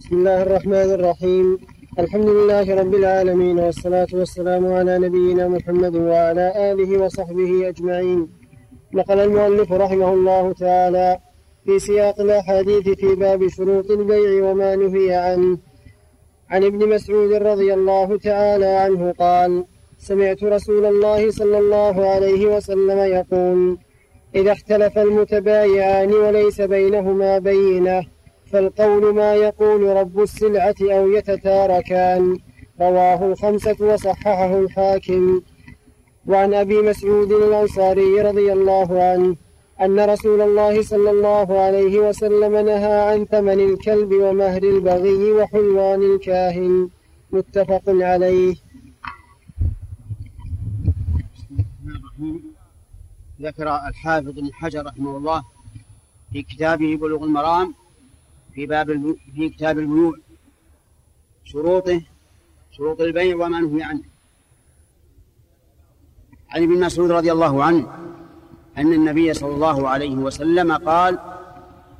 [0.00, 1.58] بسم الله الرحمن الرحيم.
[1.98, 8.37] الحمد لله رب العالمين والصلاة والسلام على نبينا محمد وعلى آله وصحبه أجمعين.
[8.94, 11.18] نقل المؤلف رحمه الله تعالى
[11.64, 15.58] في سياق الأحاديث في باب شروط البيع وما نهي عنه.
[16.50, 19.64] عن ابن مسعود رضي الله تعالى عنه قال
[19.98, 23.78] سمعت رسول الله صلى الله عليه وسلم يقول
[24.34, 28.02] إذا اختلف المتبايعان وليس بينهما بينة
[28.52, 32.38] فالقول ما يقول رب السلعة أو يتتاركان.
[32.80, 35.42] رواه الخمسة وصححه الحاكم.
[36.28, 39.36] وعن أبي مسعود الأنصاري رضي الله عنه
[39.80, 46.88] أن رسول الله صلى الله عليه وسلم نهى عن ثمن الكلب ومهر البغي وحلوان الكاهن.
[47.32, 48.56] متفق عليه.
[53.42, 55.42] ذكر الحافظ ابن حجر رحمه الله
[56.32, 57.74] في كتابه بلوغ المرام
[58.54, 60.14] في باب في كتاب البيوع
[61.44, 62.02] شروطه
[62.70, 64.17] شروط البيع وما نهي عنه.
[66.50, 67.86] عن ابن مسعود رضي الله عنه
[68.78, 71.18] أن النبي صلى الله عليه وسلم قال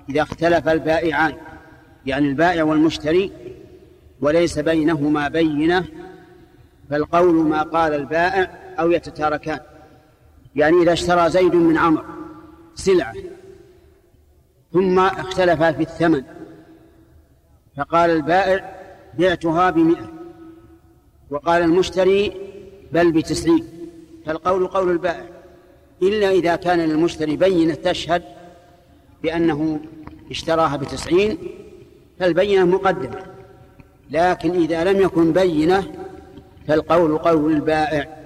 [0.09, 1.35] إذا اختلف البائعان
[2.07, 3.33] يعني البائع والمشتري
[4.21, 5.85] وليس بينهما بينة
[6.91, 9.61] فالقول ما قال البائع أو يتتاركان.
[10.57, 12.05] يعني إذا اشترى زيد من عمرو
[12.75, 13.15] سلعة
[14.73, 16.23] ثم اختلفا في الثمن
[17.77, 18.79] فقال البائع
[19.19, 20.13] بعتها بمئة.
[21.31, 22.33] وقال المشتري
[22.93, 23.78] بل بتسعين.
[24.29, 25.25] فالقول قول البائع.
[26.03, 28.23] إلا إذا كان للمشتري بينة تشهد
[29.23, 29.81] بأنه
[30.31, 31.39] اشتراها بتسعين
[32.19, 33.27] فالبينة مقدمة.
[34.11, 35.93] لكن إذا لم يكن بينة
[36.67, 38.19] فالقول قول البائع.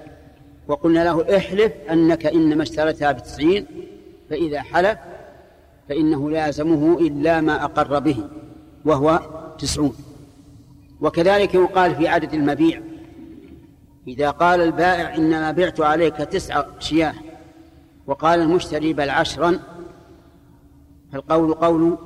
[0.67, 3.65] وقلنا له احلف أنك إنما اشتريتها بتسعين
[4.29, 4.97] فإذا حلف
[5.89, 8.17] فإنه لازمه إلا ما أقر به
[8.85, 9.19] وهو
[9.59, 9.95] تسعون.
[11.01, 12.81] وكذلك يقال في عدد المبيع.
[14.07, 17.13] إذا قال البائع إنما بعت عليك تسع شياه
[18.07, 19.59] وقال المشتري بل عشرا
[21.11, 21.97] فالقول قول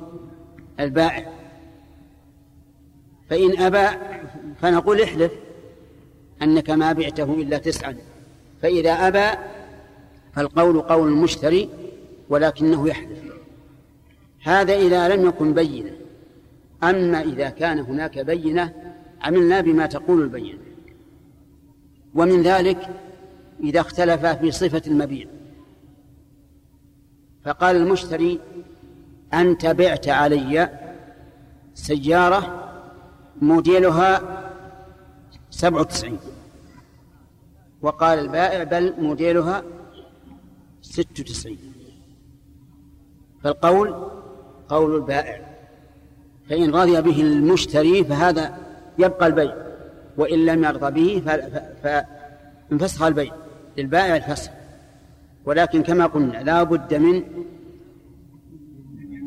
[0.80, 1.32] البائع.
[3.30, 3.98] فإن أبى
[4.62, 5.32] فنقول احلف
[6.42, 7.96] أنك ما بعته إلا تسعا
[8.62, 9.38] فإذا أبى
[10.32, 11.70] فالقول قول المشتري
[12.28, 13.18] ولكنه يحلف.
[14.42, 15.90] هذا إذا لم يكن بينا.
[16.82, 20.67] أما إذا كان هناك بينة عملنا بما تقول البينة.
[22.14, 22.88] ومن ذلك
[23.62, 25.26] إذا اختلف في صفة المبيع.
[27.44, 28.40] فقال المشتري
[29.34, 30.78] أنت بعت علي
[31.74, 32.70] سيارة
[33.42, 34.22] موديلها
[35.50, 36.18] سبعة وتسعين.
[37.82, 39.62] وقال البائع بل موديلها
[40.82, 41.58] ست وتسعين.
[43.42, 44.10] فالقول
[44.68, 45.48] قول البائع.
[46.48, 48.58] فإن رضي به المشتري فهذا
[48.98, 49.67] يبقى البيع.
[50.18, 51.22] وإن لم يرضى به
[52.70, 53.32] فانفسخ البيع
[53.78, 54.50] للبائع الفسخ.
[55.44, 57.22] ولكن كما قلنا لا بد من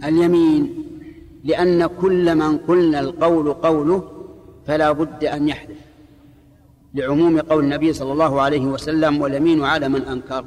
[0.03, 0.75] اليمين
[1.43, 4.11] لأن كل من قلنا القول قوله
[4.67, 5.77] فلا بد أن يحلف.
[6.93, 10.45] لعموم قول النبي صلى الله عليه وسلم واليمين على من أنكر.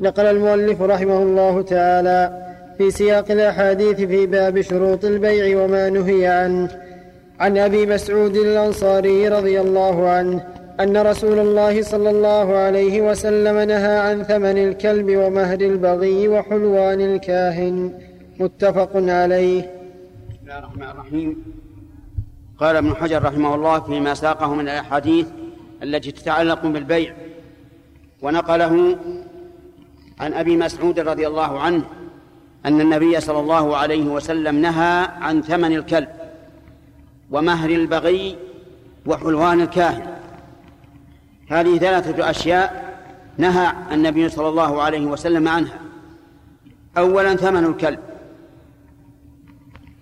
[0.00, 2.46] نقل المؤلف رحمه الله تعالى
[2.78, 6.85] في سياق الأحاديث في باب شروط البيع وما نهي عنه.
[7.40, 10.46] عن أبي مسعود الأنصاري رضي الله عنه
[10.80, 17.92] أن رسول الله صلى الله عليه وسلم نهى عن ثمن الكلب ومهر البغي وحلوان الكاهن.
[18.40, 19.60] متفق عليه.
[19.60, 21.44] بسم الله الرحمن الرحيم.
[22.58, 25.26] قال ابن حجر رحمه الله فيما ساقه من الأحاديث
[25.82, 27.14] التي تتعلق بالبيع
[28.22, 28.96] ونقله
[30.20, 31.82] عن أبي مسعود رضي الله عنه
[32.66, 36.08] أن النبي صلى الله عليه وسلم نهى عن ثمن الكلب.
[37.30, 38.38] ومهر البغي
[39.06, 40.16] وحلوان الكاهن.
[41.48, 42.96] هذه ثلاثة أشياء
[43.38, 45.80] نهى النبي صلى الله عليه وسلم عنها.
[46.98, 48.00] أولا ثمن الكلب.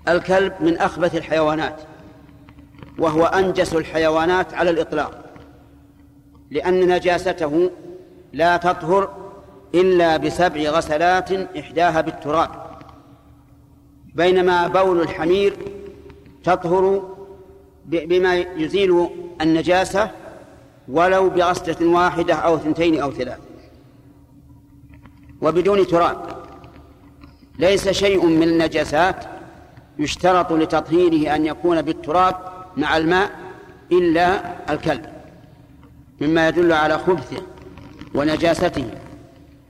[0.08, 1.80] الكلب من أخبث الحيوانات
[2.98, 5.24] وهو أنجس الحيوانات على الإطلاق
[6.50, 7.70] لأن نجاسته
[8.32, 9.24] لا تطهر
[9.74, 12.50] إلا بسبع غسلات إحداها بالتراب.
[14.14, 15.56] بينما بول الحمير
[16.44, 17.13] تطهر
[17.84, 19.08] بما يزيل
[19.40, 20.10] النجاسة
[20.88, 23.38] ولو بغسلة واحدة أو اثنتين أو ثلاث.
[25.42, 26.44] وبدون تراب.
[27.58, 29.24] ليس شيء من النجاسات
[29.98, 32.36] يشترط لتطهيره أن يكون بالتراب
[32.76, 33.30] مع الماء
[33.92, 34.40] إلا
[34.72, 35.06] الكلب.
[36.20, 37.42] مما يدل على خبثه
[38.14, 38.90] ونجاسته.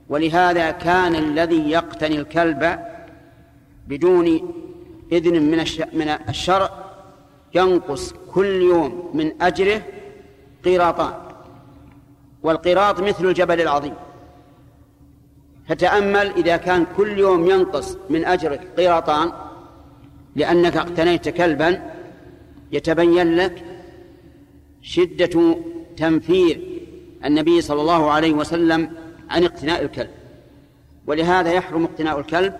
[0.09, 2.79] ولهذا كان الذي يقتني الكلب
[3.87, 4.53] بدون
[5.11, 5.41] إذن
[5.93, 6.84] من الشرع
[7.55, 9.81] ينقص كل يوم من أجره
[10.63, 11.13] قيراطان
[12.43, 13.93] والقيراط مثل الجبل العظيم.
[15.67, 19.31] فتأمل إذا كان كل يوم ينقص من أجرك قيراطان
[20.35, 21.91] لأنك اقتنيت كلبا
[22.71, 23.63] يتبين لك
[24.81, 25.55] شدة
[25.97, 26.61] تنفير
[27.25, 28.91] النبي صلى الله عليه وسلم
[29.29, 30.09] عن اقتناء الكلب.
[31.07, 32.53] ولهذا يحرم اقتناء الكلب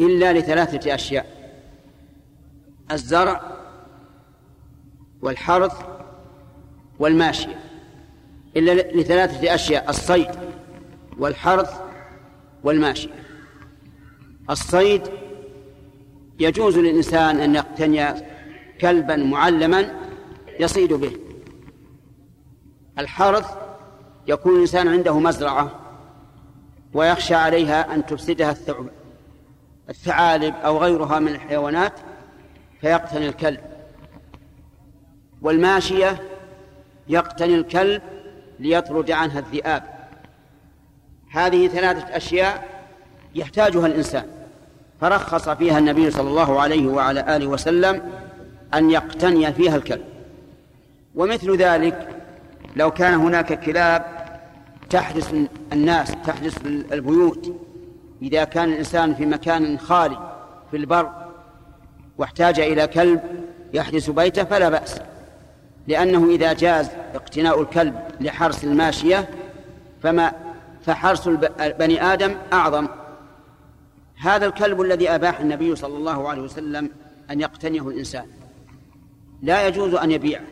[0.00, 1.26] إلا لثلاثة أشياء
[2.92, 3.59] الزرع
[5.22, 5.72] والحرث
[6.98, 7.60] والماشية
[8.56, 10.30] إلا لثلاثة أشياء الصيد
[11.18, 11.80] والحرث
[12.64, 13.14] والماشية.
[14.50, 15.02] الصيد
[16.40, 18.06] يجوز للإنسان أن يقتني
[18.80, 19.94] كلبا معلما
[20.60, 21.12] يصيد به.
[22.98, 23.46] الحرث
[24.26, 25.80] يكون الإنسان عنده مزرعة
[26.94, 28.54] ويخشى عليها أن تفسدها
[29.90, 31.92] الثعالب أو غيرها من الحيوانات
[32.80, 33.60] فيقتني الكلب.
[35.42, 36.22] والماشية
[37.08, 38.02] يقتني الكلب
[38.60, 39.82] ليطرد عنها الذئاب.
[41.30, 42.68] هذه ثلاثة أشياء
[43.34, 44.24] يحتاجها الإنسان.
[45.00, 48.02] فرخص فيها النبي صلى الله عليه وعلى آله وسلم
[48.74, 50.04] أن يقتني فيها الكلب.
[51.14, 52.08] ومثل ذلك
[52.76, 54.20] لو كان هناك كلاب
[54.90, 55.34] تحرس
[55.72, 57.56] الناس تحرس البيوت
[58.22, 60.34] إذا كان الإنسان في مكان خالي
[60.70, 61.10] في البر
[62.18, 63.20] واحتاج إلى كلب
[63.74, 65.00] يحرس بيته فلا بأس.
[65.90, 69.28] لأنه إذا جاز اقتناء الكلب لحرس الماشية
[70.02, 70.32] فما
[70.82, 71.28] فحرس
[71.78, 72.88] بني آدم أعظم.
[74.16, 76.90] هذا الكلب الذي أباح النبي صلى الله عليه وسلم
[77.30, 78.26] أن يقتنيه الإنسان.
[79.42, 80.44] لا يجوز أن يبيعه.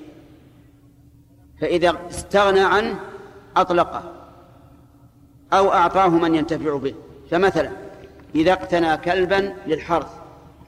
[1.61, 2.99] فإذا استغنى عنه
[3.57, 4.13] أطلقه
[5.53, 6.95] أو أعطاه من ينتفع به.
[7.31, 7.71] فمثلا
[8.35, 10.09] إذا اقتنى كلبا للحرث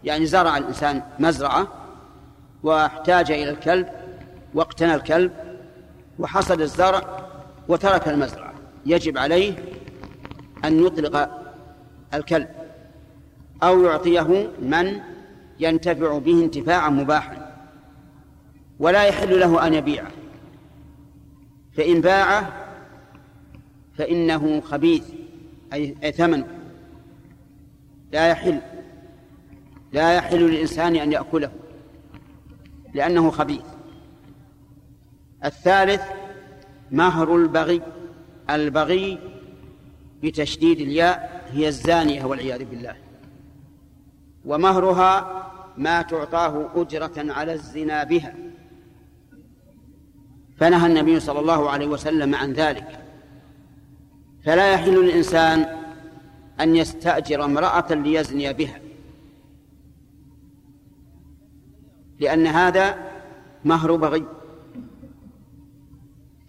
[0.05, 1.69] يعني زرع الإنسان مزرعة
[2.63, 4.00] واحتاج إلى الكلب
[4.55, 5.33] واقتنى الكلب
[6.19, 7.29] وحصد الزرع
[7.69, 8.55] وترك المزرعة.
[8.87, 9.55] يجب عليه
[10.65, 11.31] أن يطلق
[12.15, 12.49] الكلب
[13.63, 15.01] أو يعطيه من
[15.61, 17.57] ينتفع به انتفاعا مباحا
[18.79, 20.11] ولا يحل له أن يبيعه.
[21.77, 22.53] فإن باعه
[23.99, 25.05] فإنه خبيث
[25.73, 26.45] أي ثمن.
[28.13, 28.61] لا يحل
[29.93, 31.51] لا يحل للإنسان أن يأكله
[32.95, 33.63] لأنه خبيث.
[35.45, 36.03] الثالث
[36.91, 37.83] مهر البغي.
[38.51, 39.19] البغي
[40.23, 42.97] بتشديد الياء هي الزانية والعياذ بالله.
[44.45, 48.35] ومهرها ما تعطاه أجرة على الزنا بها.
[50.57, 53.05] فنهى النبي صلى الله عليه وسلم عن ذلك.
[54.45, 55.77] فلا يحل للإنسان
[56.61, 58.81] أن يستأجر امرأة ليزني بها.
[62.21, 62.99] لأن هذا
[63.65, 64.27] مهر بغي.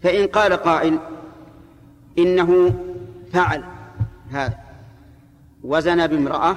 [0.02, 0.98] فإن قال قائل
[2.18, 2.74] إنه
[3.32, 3.64] فعل
[4.30, 4.58] هذا
[5.64, 6.56] وزن بامرأة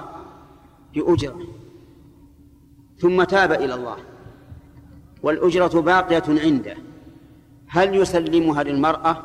[0.93, 1.39] بأجرة
[2.99, 3.97] ثم تاب إلى الله
[5.23, 6.75] والأجرة باقية عنده
[7.67, 9.23] هل يسلمها للمرأة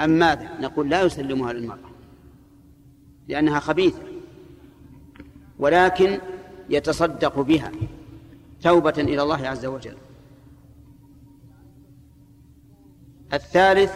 [0.00, 1.90] أم ماذا؟ نقول لا يسلمها للمرأة
[3.28, 4.02] لأنها خبيثة
[5.58, 6.18] ولكن
[6.70, 7.72] يتصدق بها
[8.62, 9.96] توبة إلى الله عز وجل
[13.32, 13.92] الثالث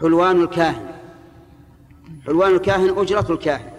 [0.00, 0.86] حلوان الكاهن.
[2.26, 3.70] حلوان الكاهن أجرة الكاهن.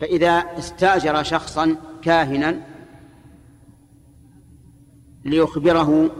[0.00, 2.60] فإذا استأجر شخصا كاهنا
[5.24, 6.10] ليخبره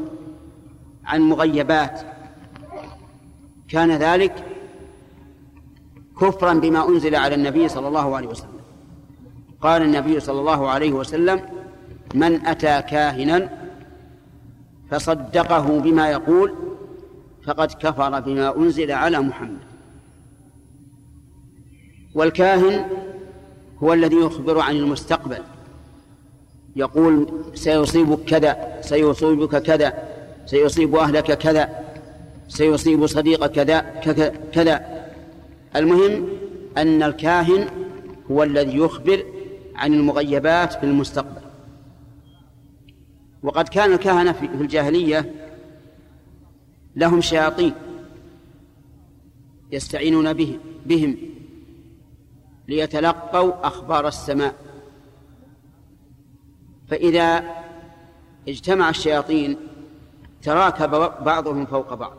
[1.05, 2.01] عن مغيبات
[3.69, 4.45] كان ذلك
[6.21, 8.61] كفرا بما أنزل على النبي صلى الله عليه وسلم.
[9.61, 11.41] قال النبي صلى الله عليه وسلم
[12.15, 13.62] من أتى كاهنا
[14.93, 16.55] فصدقه بما يقول
[17.45, 19.59] فقد كفر بما أنزل على محمد.
[22.15, 22.87] والكاهن
[23.83, 25.39] هو الذي يخبر عن المستقبل.
[26.77, 29.93] يقول سيصيبك كذا سيصيبك كذا
[30.47, 31.69] سيصيب أهلك كذا
[32.49, 33.53] سيصيب صديقك
[34.03, 35.07] كذا كذا.
[35.77, 36.29] المهم
[36.79, 37.69] أن الكاهن
[38.31, 39.25] هو الذي يخبر
[39.77, 41.42] عن المغيبات في المستقبل.
[43.43, 45.35] وقد كان الكهنة في الجاهلية
[46.97, 47.75] لهم شياطين
[49.73, 51.17] يستعينون بهم بهم
[52.69, 54.55] ليتلقوا أخبار السماء.
[56.89, 57.45] فإذا
[58.49, 59.57] اجتمع الشياطين
[60.43, 60.91] تراكب
[61.25, 62.17] بعضهم فوق بعض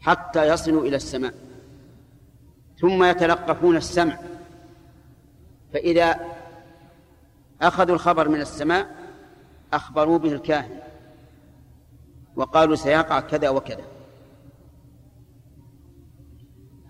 [0.00, 1.34] حتى يصلوا إلى السماء.
[2.80, 4.18] ثم يتلقفون السمع.
[5.72, 6.20] فإذا
[7.62, 9.03] أخذوا الخبر من السماء
[9.76, 10.80] أخبروا به الكاهن
[12.36, 13.84] وقالوا سيقع كذا وكذا.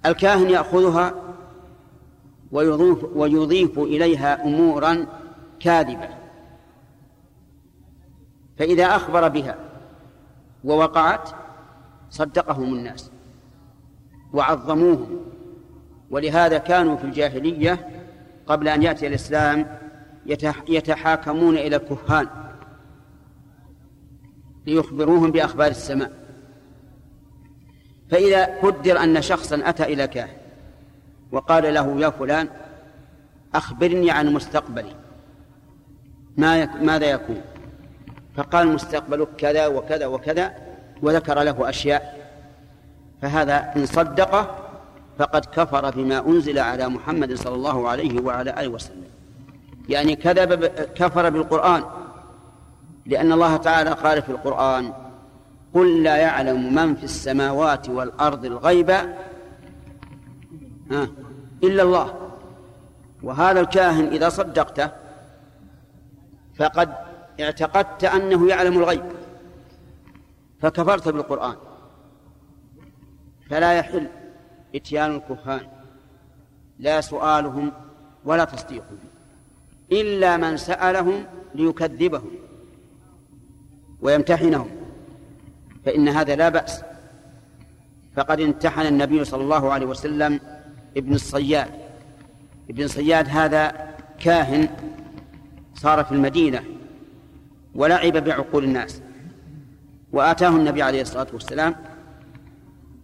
[0.06, 1.14] الكاهن يأخذها
[2.52, 5.06] ويضيف, ويضيف إليها أمورا
[5.60, 6.08] كاذبة.
[8.58, 9.56] فإذا أخبر بها
[10.64, 11.28] ووقعت
[12.10, 13.10] صدقهم الناس
[14.32, 15.20] وعظموهم.
[16.10, 17.88] ولهذا كانوا في الجاهلية
[18.46, 19.78] قبل أن يأتي الإسلام
[20.68, 22.28] يتحاكمون إلى الكهان.
[24.66, 26.12] ليخبروهم بأخبار السماء.
[28.10, 30.36] فإذا قدر أن شخصا أتى إلى كاهن
[31.32, 32.48] وقال له يا فلان
[33.54, 34.96] أخبرني عن مستقبلي.
[36.36, 36.70] ما يك...
[36.82, 37.40] ماذا يكون؟
[38.36, 40.54] فقال مستقبلك كذا وكذا وكذا
[41.02, 42.30] وذكر له أشياء.
[43.22, 44.68] فهذا إن صدقه
[45.18, 49.04] فقد كفر بما أنزل على محمد صلى الله عليه وعلى آله وسلم.
[49.88, 51.84] يعني كذب كفر بالقرآن.
[53.06, 54.92] لأن الله تعالى قال في القرآن
[55.74, 58.90] قل لا يعلم من في السماوات والأرض الغيب
[61.64, 62.30] إلا الله.
[63.22, 64.90] وهذا الكاهن إذا صدقته
[66.58, 66.94] فقد
[67.40, 69.04] اعتقدت أنه يعلم الغيب
[70.60, 71.56] فكفرت بالقرآن.
[73.50, 74.06] فلا يحل
[74.74, 75.66] إتيان الكهان
[76.78, 77.72] لا سؤالهم
[78.24, 78.98] ولا تصديقهم
[79.92, 81.24] إلا من سألهم
[81.54, 82.30] ليكذبهم.
[84.04, 84.68] ويمتحنهم
[85.84, 86.82] فإن هذا لا بأس.
[88.16, 90.40] فقد امتحن النبي صلى الله عليه وسلم
[90.96, 91.68] ابن الصياد.
[92.70, 94.68] ابن الصياد هذا كاهن
[95.74, 96.64] صار في المدينة
[97.74, 99.00] ولعب بعقول الناس.
[100.12, 101.76] وآتاه النبي عليه الصلاة والسلام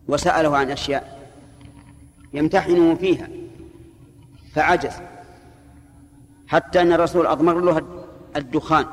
[0.09, 1.31] وسأله عن أشياء
[2.33, 3.29] يمتحنه فيها.
[4.55, 4.93] فعجز.
[6.49, 8.05] حتى أن الرسول أضمر له
[8.37, 8.87] الدخان.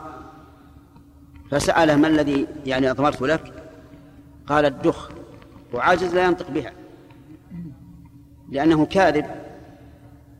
[1.52, 3.54] فسأله ما الذي يعني أضمرت لك؟
[4.48, 5.10] قال الدخ
[5.74, 6.72] وعاجز لا ينطق بها
[8.50, 9.26] لأنه كاذب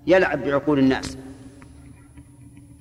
[0.08, 1.18] يلعب بعقول الناس.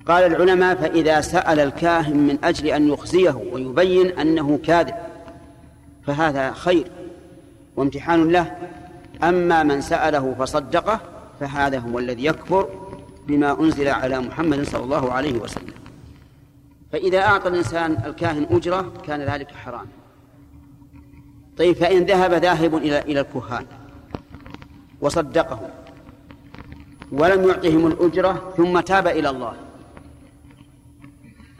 [0.05, 4.95] قال العلماء فإذا سأل الكاهن من أجل أن يخزيه ويبين أنه كاذب
[6.05, 6.87] فهذا خير
[7.75, 8.55] وامتحان له.
[9.23, 10.99] أما من سأله فصدقه
[11.39, 12.69] فهذا هو الذي يكفر
[13.27, 15.73] بما أنزل على محمد صلى الله عليه وسلم.
[16.91, 19.87] فإذا أعطى الإنسان الكاهن أجرة كان ذلك حراما
[21.57, 23.65] طيب فإن ذهب ذاهب إلى إلى الكهان
[25.01, 25.69] وصدقهم
[27.11, 29.53] ولم يعطهم الأجرة ثم تاب إلى الله.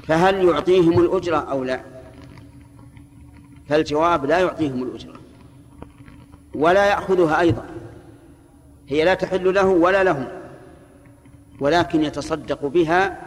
[0.08, 1.82] فهل يعطيهم الأجرة أو لا؟
[3.70, 5.14] فالجواب لا يعطيهم الأجرة
[6.56, 7.66] ولا يأخذها أيضا.
[8.88, 10.28] هي لا تحل له ولا لهم
[11.60, 13.22] ولكن يتصدق بها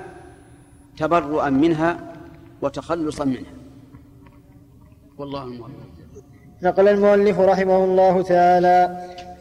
[1.00, 1.90] تبرؤا منها
[2.62, 3.54] وتخلصا منها.
[5.18, 5.70] والله الموفق
[6.62, 8.78] نقل المؤلف رحمه الله تعالى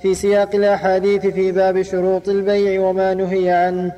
[0.02, 3.92] في سياق الأحاديث في باب شروط البيع وما نهي عنه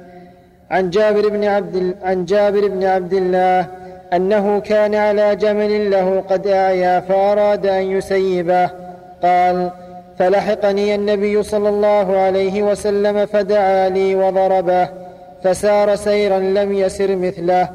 [0.72, 3.68] عن جابر بن عبد عن جابر بن عبد الله
[4.14, 8.70] أنه كان على جمل له قد أعيا فأراد أن يسيبه.
[9.24, 9.72] قال
[10.18, 14.90] فلحقني النبي صلى الله عليه وسلم فدعا لي وضربه.
[15.44, 17.70] فسار سيرا لم يسر مثله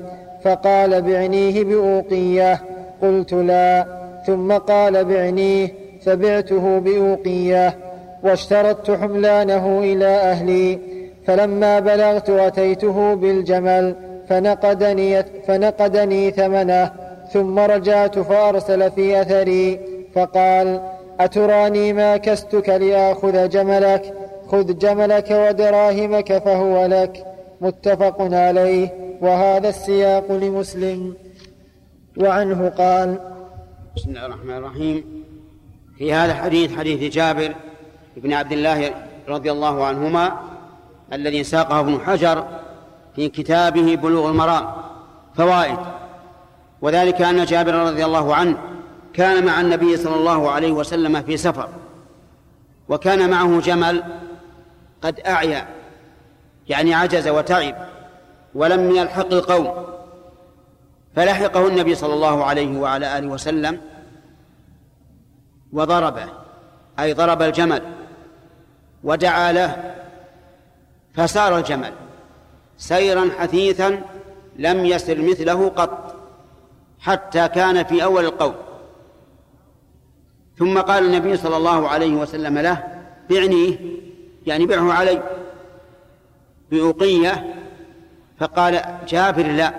[0.45, 2.61] فقال بعنيه بأوقية.
[3.03, 3.87] قلت لا.
[4.27, 5.69] ثم قال بعنيه
[6.05, 7.77] فبعته بأوقية.
[8.23, 10.79] واشترطت حملانه إلى أهلي.
[11.27, 13.95] فلما بلغت أتيته بالجمل
[14.29, 16.91] فنقدني, فنقدني ثمنه.
[17.33, 19.81] ثم رجعت فأرسل في أثري.
[20.15, 20.81] فقال
[21.21, 24.15] أتراني ما كستك لآخذ جملك؟
[24.49, 27.36] خذ جملك ودراهمك فهو لك.
[27.61, 28.91] متفق عليه
[29.21, 31.17] وهذا السياق لمسلم.
[32.17, 33.19] وعنه قال
[33.97, 35.25] بسم الله الرحمن الرحيم.
[35.99, 37.55] في هذا الحديث حديث جابر
[38.17, 38.95] بن عبد الله
[39.29, 40.41] رضي الله عنهما
[41.13, 42.45] الذي ساقه ابن حجر
[43.17, 44.67] في كتابه بلوغ المرام
[45.35, 45.79] فوائد.
[46.83, 48.59] وذلك أن جابر رضي الله عنه
[49.13, 51.69] كان مع النبي صلى الله عليه وسلم في سفر
[52.89, 54.03] وكان معه جمل
[55.03, 55.67] قد أعيا.
[56.69, 57.75] يعني عجز وتعب
[58.55, 59.87] ولم يلحق القوم
[61.17, 63.81] فلحقه النبي صلى الله عليه وعلى آله وسلم
[65.73, 66.29] وضربه
[67.01, 67.83] أي ضرب الجمل
[69.05, 69.95] ودعا له
[71.15, 71.93] فسار الجمل
[72.79, 74.03] سيرا حثيثا
[74.57, 76.17] لم يسر مثله قط
[77.01, 78.55] حتى كان في أول القوم.
[80.59, 82.85] ثم قال النبي صلى الله عليه وسلم له
[83.31, 83.79] بعنيه
[84.47, 85.23] يعني بعه علي.
[86.71, 87.55] بأوقية
[88.39, 89.75] فقال جابر لا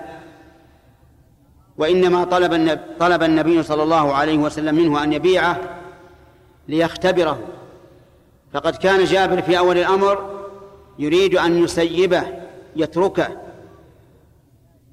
[1.78, 5.60] وإنما طلب النبي, طلب النبي صلى الله عليه وسلم منه أن يبيعه
[6.68, 7.38] ليختبره.
[8.52, 10.44] فقد كان جابر في أول الأمر
[10.98, 12.22] يريد أن يسيبه
[12.76, 13.28] يتركه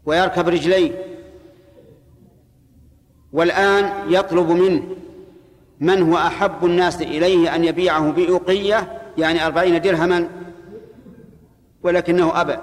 [0.05, 0.91] ويركب رجليه
[3.33, 4.83] والآن يطلب منه
[5.79, 10.29] من هو أحب الناس إليه أن يبيعه بأوقية يعني أربعين درهما.
[11.85, 12.57] ولكنه أبى.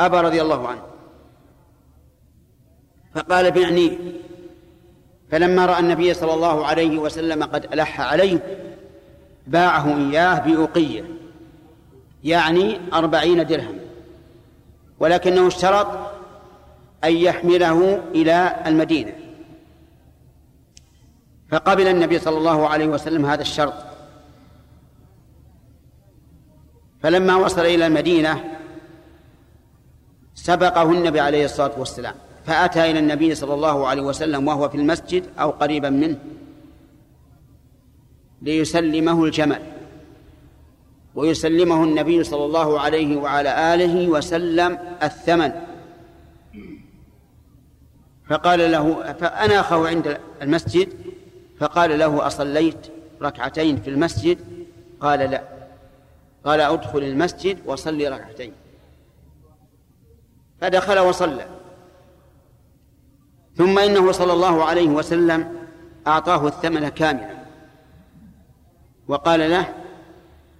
[0.00, 0.82] أبى رضي الله عنه.
[3.14, 3.98] فقال بعني
[5.30, 8.66] فلما رأى النبي صلى الله عليه وسلم قد ألح عليه
[9.46, 11.04] باعه إياه بأوقية
[12.24, 13.78] يعني أربعين درهم
[15.00, 15.86] ولكنه اشترط
[17.04, 19.12] أن يحمله إلى المدينة.
[21.50, 23.89] فقبل النبي صلى الله عليه وسلم هذا الشرط.
[27.02, 28.44] فلما وصل إلى المدينة
[30.34, 32.14] سبقه النبي عليه الصلاة والسلام
[32.46, 36.18] فأتى إلى النبي صلى الله عليه وسلم وهو في المسجد أو قريبا منه
[38.42, 39.62] ليسلمه الجمل.
[41.14, 45.52] ويسلمه النبي صلى الله عليه وعلى آله وسلم الثمن.
[48.30, 50.88] فقال له فأناخه عند المسجد
[51.58, 52.86] فقال له أصليت
[53.22, 54.38] ركعتين في المسجد؟
[55.00, 55.59] قال لا.
[56.44, 58.52] قال ادخل المسجد وصلي ركعتين.
[60.60, 61.46] فدخل وصلى.
[63.56, 65.66] ثم إنه صلى الله عليه وسلم
[66.06, 67.40] أعطاه الثمن كاملا.
[69.08, 69.74] وقال له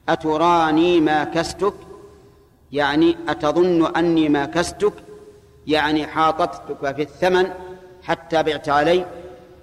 [0.08, 1.74] أتراني ما كستك؟
[2.72, 4.92] يعني أتظن أني ما كستك؟
[5.66, 7.50] يعني حاطتك في الثمن
[8.02, 9.06] حتى بعت علي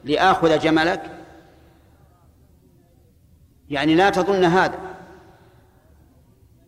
[0.04, 1.04] لآخذ جملك؟
[3.70, 4.87] يعني لا تظن هذا.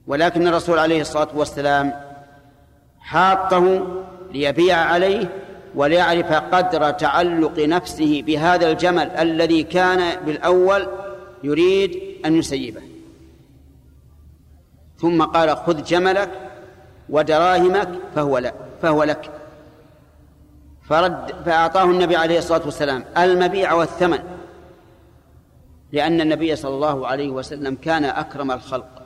[0.10, 1.94] ولكن الرسول عليه الصلاة والسلام
[3.00, 3.88] حاطه
[4.32, 5.30] ليبيع عليه
[5.76, 10.88] وليعرف قدر تعلق نفسه بهذا الجمل الذي كان بالأول
[11.44, 12.82] يريد أن يسيبه.
[14.98, 16.30] ثم قال خذ جملك
[17.10, 19.32] ودراهمك فهو لك فهو لك.
[20.90, 24.20] فرد فأعطاه النبي عليه الصلاة والسلام المبيع والثمن
[25.92, 28.99] لأن النبي صلى الله عليه وسلم كان أكرم الخلق.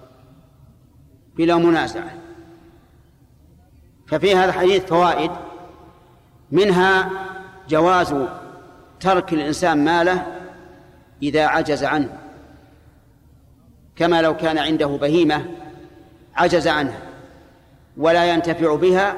[1.37, 2.13] بلا منازعة.
[4.07, 5.31] ففي هذا الحديث فوائد.
[6.51, 7.09] منها
[7.69, 8.15] جواز
[8.99, 10.41] ترك الإنسان ماله
[11.23, 12.17] إذا عجز عنه.
[13.95, 15.45] كما لو كان عنده بهيمة
[16.35, 16.99] عجز عنها
[17.97, 19.17] ولا ينتفع بها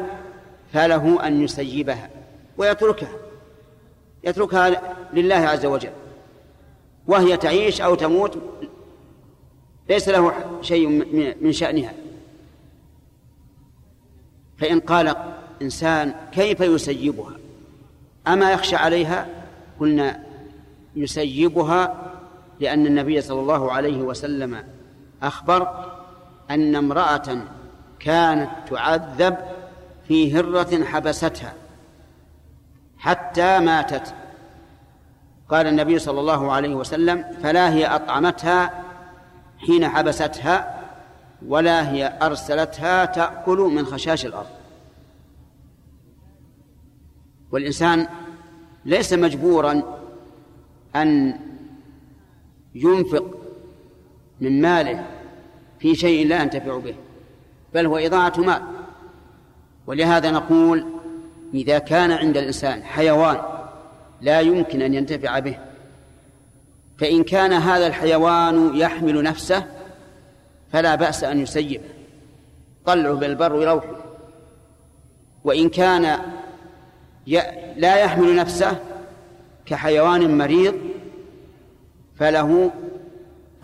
[0.74, 2.09] فله أن يسيبها
[2.57, 3.16] ويتركها.
[4.24, 4.82] يتركها
[5.13, 5.91] لله عز وجل.
[7.07, 8.38] وهي تعيش أو تموت
[9.89, 10.88] ليس له شيء
[11.41, 11.93] من شأنها.
[14.58, 15.16] فإن قال
[15.62, 17.32] إنسان كيف يسيبها؟
[18.28, 19.28] أما يخشى عليها؟
[19.80, 20.24] قلنا
[20.95, 22.12] يسيبها
[22.60, 24.64] لأن النبي صلى الله عليه وسلم
[25.24, 25.91] أخبر
[26.51, 27.38] أن امرأة
[27.99, 29.38] كانت تعذب
[30.08, 31.53] في هرة حبستها
[32.97, 34.14] حتى ماتت.
[35.49, 38.84] قال النبي صلى الله عليه وسلم فلا هي أطعمتها
[39.58, 40.74] حين حبستها
[41.48, 44.50] ولا هي أرسلتها تأكل من خشاش الأرض.
[47.52, 48.08] والإنسان
[48.86, 49.82] ليس مجبورا
[50.96, 51.39] أن
[52.76, 53.38] ينفق
[54.41, 55.06] من ماله
[55.80, 56.96] في شيء لا ينتفع به
[57.74, 58.62] بل هو إضاعة مال.
[59.88, 60.86] ولهذا نقول
[61.54, 63.41] إذا كان عند الإنسان حيوان
[64.22, 65.58] لا يمكن أن ينتفع به
[66.98, 69.74] فإن كان هذا الحيوان يحمل نفسه
[70.76, 71.84] فلا بأس أن يسيبه
[72.86, 73.95] طلعه بالبر ويروحه
[75.43, 76.19] وإن كان
[77.78, 78.80] لا يحمل نفسه
[79.65, 80.76] كحيوان مريض
[82.19, 82.71] فله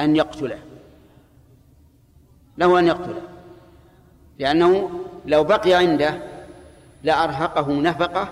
[0.02, 0.60] أن يقتله.
[2.58, 3.22] له أن يقتله.
[4.40, 4.90] لأنه
[5.26, 6.22] لو بقي عنده
[7.04, 8.30] لأرهقه نفقة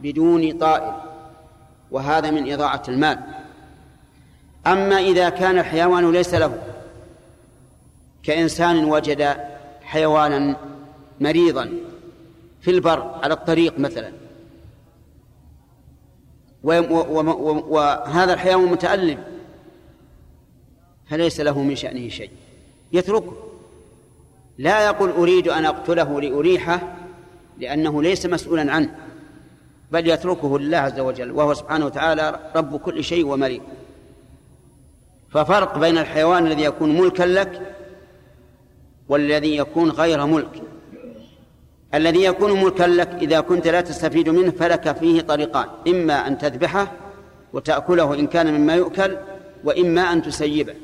[0.00, 0.92] بدون طائل.
[1.90, 3.18] وهذا من إضاعة المال.
[4.66, 6.77] أما إذا كان الحيوان ليس له.
[8.28, 9.36] كإنسان وجد
[9.82, 10.56] حيوانا
[11.20, 11.72] مريضا
[12.60, 14.12] في البر على الطريق مثلا.
[16.62, 19.24] وهذا الحيوان متألم
[21.06, 22.30] فليس له من شأنه شيء.
[22.92, 23.32] يتركه.
[24.58, 26.96] لا يقول أريد أن أقتله لأريحه
[27.58, 28.94] لأنه ليس مسؤولا عنه
[29.92, 33.62] بل يتركه لله عز وجل وهو سبحانه وتعالى رب كل شيء ومليك
[35.30, 37.77] ففرق بين الحيوان الذي يكون ملكا لك
[39.08, 40.62] والذي يكون غير ملك.
[41.94, 46.92] الذي يكون ملكا لك إذا كنت لا تستفيد منه فلك فيه طريقان إما أن تذبحه
[47.52, 49.16] وتأكله إن كان مما يؤكل
[49.64, 50.74] وإما أن تسيبه.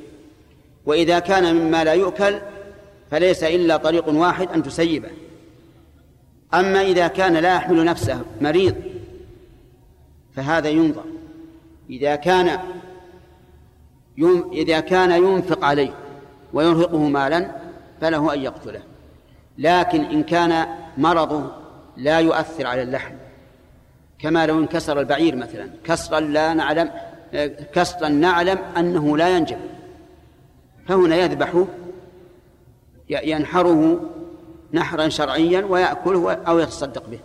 [0.86, 2.38] وإذا كان مما لا يؤكل
[3.10, 5.08] فليس إلا طريق واحد أن تسيبه.
[6.54, 8.74] أما إذا كان لا يحمل نفسه مريض
[10.36, 11.04] فهذا ينظر.
[11.90, 12.58] إذا كان
[14.52, 15.94] إذا كان ينفق عليه
[16.52, 17.63] ويرهقه مالا
[18.04, 18.82] فله أن يقتله.
[19.58, 20.66] لكن إن كان
[20.98, 21.50] مرضه
[21.96, 23.14] لا يؤثر على اللحم.
[24.18, 25.70] كما لو انكسر البعير مثلا.
[25.84, 26.90] كسرا لا نعلم
[27.72, 29.58] كسرا نعلم أنه لا ينجب.
[30.88, 31.64] فهنا يذبحه
[33.08, 34.00] ينحره
[34.72, 37.20] نحرا شرعيا ويأكله أو يتصدق به.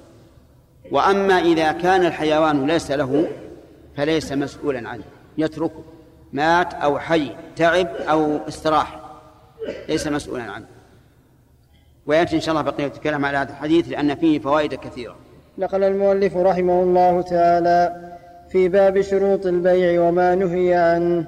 [0.92, 3.28] وأما إذا كان الحيوان ليس له
[3.98, 5.04] فليس مسؤولا عنه.
[5.38, 5.84] يتركه
[6.34, 8.99] مات أو حي تعب أو استراح
[9.90, 10.66] ليس مسؤولا عنه.
[12.06, 15.16] ويأتي إن شاء الله بقية الكلام على هذا الحديث لأن فيه فوائد كثيرة.
[15.58, 17.96] نقل المؤلف رحمه الله تعالى
[18.50, 21.26] في باب شروط البيع وما نهي عنه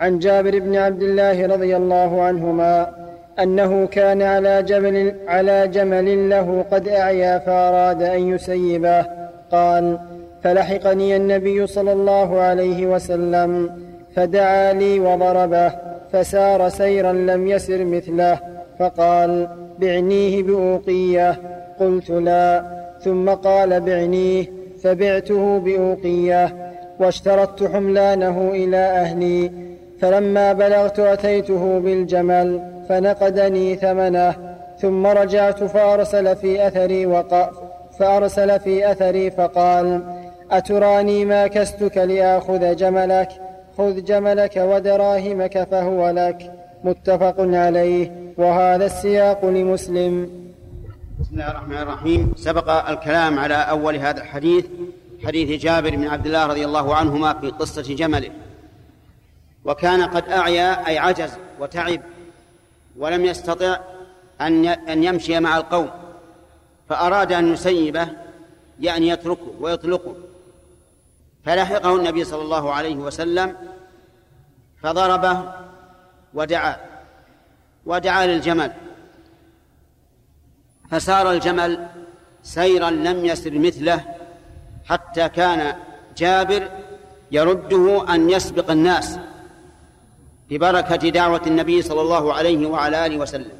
[0.00, 2.94] عن جابر بن عبد الله رضي الله عنهما
[3.38, 9.06] أنه كان على جبل على جمل له قد أعيا فأراد أن يسيبه.
[9.52, 9.98] قال
[10.42, 13.80] فلحقني النبي صلى الله عليه وسلم
[14.14, 15.95] فدعا لي وضربه.
[16.12, 18.38] فسار سيرا لم يسر مثله
[18.78, 19.48] فقال
[19.78, 21.38] بعنيه بأوقية.
[21.80, 22.64] قلت لا.
[23.00, 24.46] ثم قال بعنيه
[24.82, 29.50] فبعته بأوقية واشترطت حملانه إلى أهلي.
[30.00, 34.34] فلما بلغت أتيته بالجمل فنقدني ثمنه.
[34.78, 37.24] ثم رجعت فأرسل في أثري.
[37.98, 40.00] فأرسل في أثري فقال
[40.50, 43.28] أتراني ما كستك لآخذ جملك؟
[43.78, 46.52] خذ جملك ودراهمك فهو لك.
[46.84, 48.12] متفق عليه.
[48.38, 50.30] وهذا السياق لمسلم.
[51.20, 52.32] بسم الله الرحمن الرحيم.
[52.36, 54.66] سبق الكلام على أول هذا الحديث
[55.24, 58.30] حديث جابر بن عبد الله رضي الله عنهما في قصة جمله.
[59.64, 62.00] وكان قد أعيا أي عجز وتعب
[62.98, 63.78] ولم يستطع
[64.40, 65.90] أن أن يمشي مع القوم
[66.88, 68.08] فأراد أن يسيبه
[68.80, 70.14] يعني يتركه ويطلقه.
[71.46, 73.56] فلحقه النبي صلى الله عليه وسلم
[74.82, 75.52] فضربه
[76.34, 76.76] ودعا
[77.86, 78.72] ودعا للجمل.
[80.90, 81.88] فسار الجمل
[82.42, 84.04] سيرا لم يسر مثله
[84.84, 85.76] حتى كان
[86.16, 86.68] جابر
[87.30, 89.18] يرده أن يسبق الناس
[90.50, 93.52] ببركة دعوة النبي صلى الله عليه وعلى آله وسلم.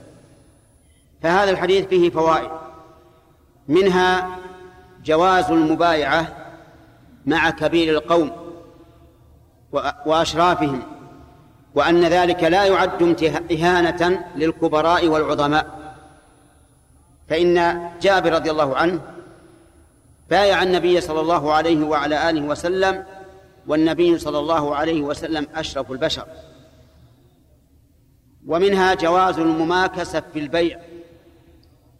[1.22, 2.50] فهذا الحديث فيه فوائد
[3.68, 4.38] منها
[5.04, 6.45] جواز المبايعة
[7.26, 8.30] مع كبير القوم
[10.06, 10.82] وأشرافهم
[11.74, 13.22] وأن ذلك لا يعد
[13.52, 15.94] إهانة للكبراء والعظماء.
[17.28, 19.00] فإن جابر رضي الله عنه
[20.30, 23.04] بايع النبي صلى الله عليه وعلى آله وسلم
[23.66, 26.26] والنبي صلى الله عليه وسلم أشرف البشر.
[28.46, 30.78] ومنها جواز المماكسة في البيع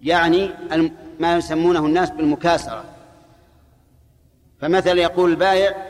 [0.02, 0.50] يعني
[1.20, 2.84] ما يسمونه الناس بالمكاسرة.
[4.66, 5.86] فمثلا يقول البائع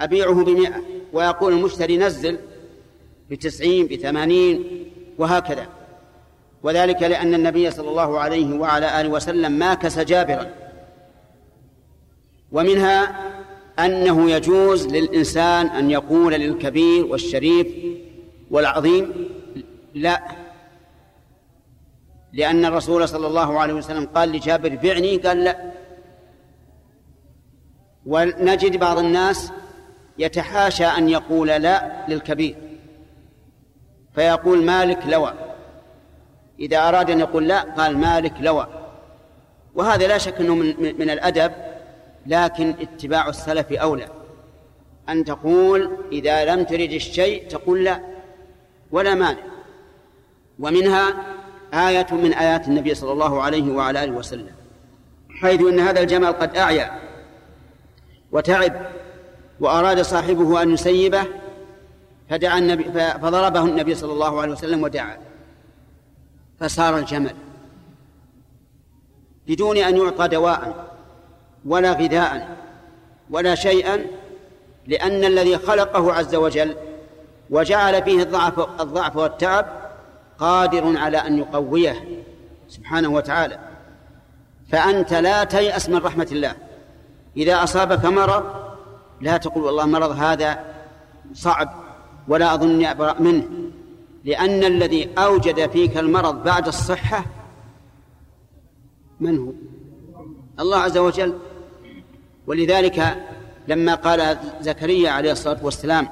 [0.00, 0.82] أبيعه بمئة
[1.12, 2.38] ويقول المشتري نزل
[3.30, 4.84] بتسعين بثمانين
[5.18, 5.66] وهكذا.
[6.62, 10.50] وذلك لأن النبي صلى الله عليه وعلى آله وسلم ماكس جابرا.
[12.52, 13.16] ومنها
[13.78, 17.66] أنه يجوز للإنسان أن يقول للكبير والشريف
[18.50, 19.28] والعظيم
[19.94, 20.22] لا.
[22.32, 25.72] لأن الرسول صلى الله عليه وسلم قال لجابر بعني قال لا.
[28.06, 29.52] ونجد بعض الناس
[30.18, 32.56] يتحاشى أن يقول لا للكبير
[34.14, 35.34] فيقول مالك لوى.
[36.60, 38.66] إذا أراد أن يقول لا قال مالك لوى.
[39.74, 41.52] وهذا لا شك أنه من, من الأدب
[42.26, 44.08] لكن اتباع السلف أولى.
[45.08, 48.00] أن تقول إذا لم ترد الشيء تقول لا
[48.90, 49.42] ولا مانع.
[50.58, 51.14] ومنها
[51.74, 54.54] آية من آيات النبي صلى الله عليه وعلى آله وسلم.
[55.40, 57.11] حيث أن هذا الجمل قد أعيا
[58.32, 58.86] وتعب
[59.60, 61.24] وأراد صاحبه أن يسيبه
[62.30, 62.84] فدعا النبي
[63.22, 65.18] فضربه النبي صلى الله عليه وسلم ودعا
[66.60, 67.34] فسار الجمل.
[69.46, 70.88] بدون أن يعطى دواء
[71.64, 72.56] ولا غذاء
[73.30, 74.04] ولا شيئا
[74.86, 76.76] لأن الذي خلقه عز وجل
[77.50, 79.66] وجعل فيه الضعف الضعف والتعب
[80.38, 82.24] قادر على أن يقويه
[82.68, 83.58] سبحانه وتعالى.
[84.72, 86.54] فأنت لا تيأس من رحمة الله.
[87.36, 88.44] إذا أصابك مرض
[89.20, 90.64] لا تقول والله مرض هذا
[91.34, 91.74] صعب
[92.28, 93.48] ولا أظني أبرأ منه
[94.24, 97.24] لأن الذي أوجد فيك المرض بعد الصحة
[99.20, 99.52] من هو؟
[100.60, 101.38] الله عز وجل
[102.46, 103.24] ولذلك
[103.68, 106.08] لما قال زكريا عليه الصلاة والسلام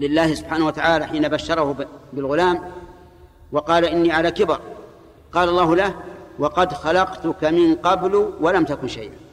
[0.00, 2.72] لله سبحانه وتعالى حين بشره بالغلام
[3.52, 4.60] وقال إني على كبر
[5.32, 5.94] قال الله له
[6.38, 9.27] وقد خلقتك من قبل ولم تكن شيئا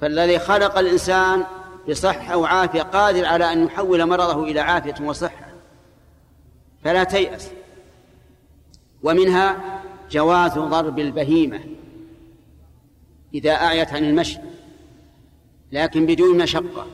[0.00, 1.44] فالذي خلق الإنسان
[1.88, 5.46] بصحة وعافية قادر على أن يحول مرضه إلى عافية وصحة
[6.84, 7.50] فلا تيأس.
[9.02, 9.80] ومنها
[10.10, 11.60] جواز ضرب البهيمة
[13.34, 14.38] إذا أعيت عن المشي
[15.72, 16.86] لكن بدون مشقة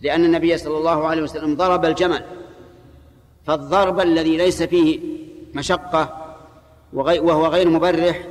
[0.00, 2.24] لأن النبي صلى الله عليه وسلم ضرب الجمل
[3.46, 5.00] فالضرب الذي ليس فيه
[5.54, 6.34] مشقة
[6.92, 8.28] وهو غير مبرح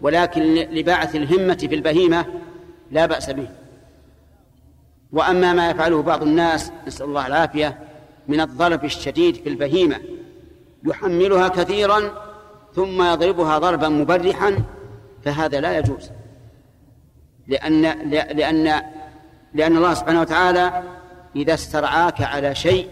[0.00, 2.26] ولكن لباعث الهمة في البهيمة
[2.90, 3.48] لا بأس به.
[5.12, 7.78] وأما ما يفعله بعض الناس نسأل الله العافية
[8.28, 10.00] من الضرب الشديد في البهيمة.
[10.84, 12.24] يحملها كثيرا
[12.74, 14.56] ثم يضربها ضربا مبرحا
[15.24, 16.10] فهذا لا يجوز.
[17.46, 18.82] لأن لأن
[19.54, 20.82] لأن الله سبحانه وتعالى
[21.36, 22.88] إذا استرعاك على شيء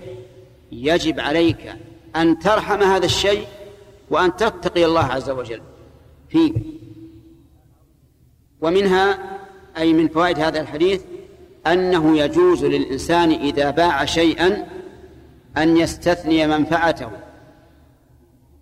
[0.72, 1.76] يجب عليك
[2.16, 3.46] أن ترحم هذا الشيء
[4.10, 5.62] وأن تتقي الله عز وجل
[6.28, 6.52] فيه.
[8.60, 9.18] ومنها
[9.78, 11.02] أي من فوائد هذا الحديث
[11.66, 14.66] أنه يجوز للإنسان إذا باع شيئا
[15.56, 17.10] أن يستثني منفعته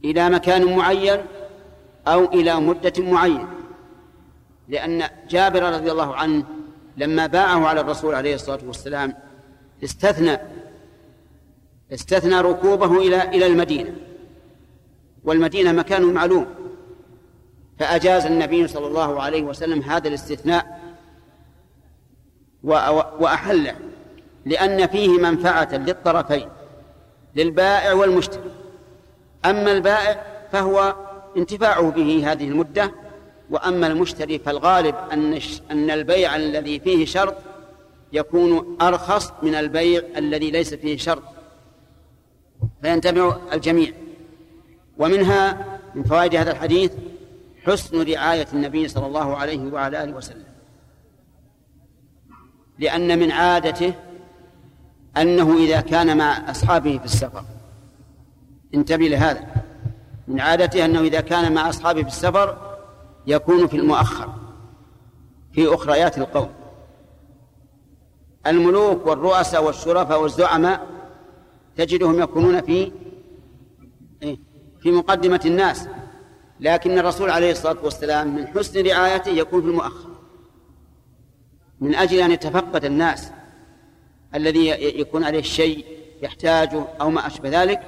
[0.05, 1.21] إلى مكان معين
[2.07, 3.49] أو إلى مدة معينة.
[4.69, 6.45] لأن جابر رضي الله عنه
[6.97, 9.15] لما باعه على الرسول عليه الصلاة والسلام
[9.85, 10.39] استثنى
[11.93, 13.93] استثنى ركوبه إلى إلى المدينة.
[15.25, 16.47] والمدينة مكان معلوم.
[17.79, 20.81] فأجاز النبي صلى الله عليه وسلم هذا الاستثناء
[22.63, 23.77] وأحله
[24.47, 26.49] لأن فيه منفعة للطرفين
[27.37, 28.51] للبائع والمشتري.
[29.45, 30.23] أما البائع
[30.53, 30.95] فهو
[31.37, 32.93] انتفاعه به هذه المدة
[33.51, 37.37] وأما المشتري فالغالب أن أن البيع الذي فيه شرط
[38.13, 41.23] يكون أرخص من البيع الذي ليس فيه شرط.
[42.83, 43.93] فينتفع الجميع.
[44.99, 46.93] ومنها من فوائد هذا الحديث
[47.67, 50.50] حسن رعاية النبي صلى الله عليه وعلى آله وسلم.
[52.81, 53.95] لأن من عادته
[55.17, 57.45] أنه إذا كان مع أصحابه في السفر.
[58.75, 59.47] انتبه لهذا.
[60.29, 62.77] من عادته أنه إذا كان مع أصحابه في السفر
[63.27, 64.35] يكون في المؤخر
[65.53, 66.51] في أخريات القوم.
[68.47, 70.87] الملوك والرؤساء والشرفاء والزعماء
[71.77, 72.93] تجدهم يكونون في
[74.23, 74.39] إيه؟
[74.83, 75.89] في مقدمة الناس.
[76.61, 80.11] لكن الرسول عليه الصلاة والسلام من حسن رعايته يكون في المؤخر.
[81.81, 83.31] من أجل أن يتفقد الناس
[84.35, 84.69] الذي
[85.01, 85.85] يكون عليه شيء
[86.23, 87.81] يحتاجه أو ما أشبه ذلك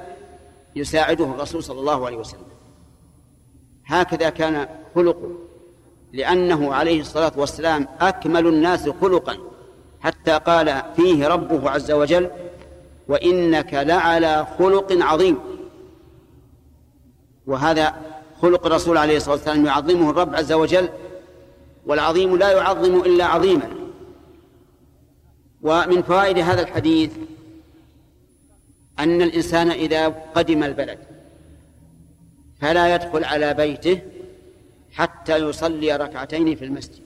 [0.75, 2.45] يساعده الرسول صلى الله عليه وسلم.
[3.85, 5.31] هكذا كان خلقه
[6.13, 9.37] لأنه عليه الصلاة والسلام أكمل الناس خلقا
[10.01, 12.29] حتى قال فيه ربه عز وجل
[13.07, 15.39] وإنك لعلى خلق عظيم.
[17.47, 17.95] وهذا
[18.41, 20.89] خلق الرسول عليه الصلاة والسلام يعظمه الرب عز وجل
[21.85, 23.82] والعظيم لا يعظم إلا عظيما.
[25.63, 27.11] ومن فوائد هذا الحديث
[28.99, 30.99] أن الإنسان إذا قدم البلد
[32.61, 34.01] فلا يدخل على بيته
[34.91, 37.03] حتى يصلي ركعتين في المسجد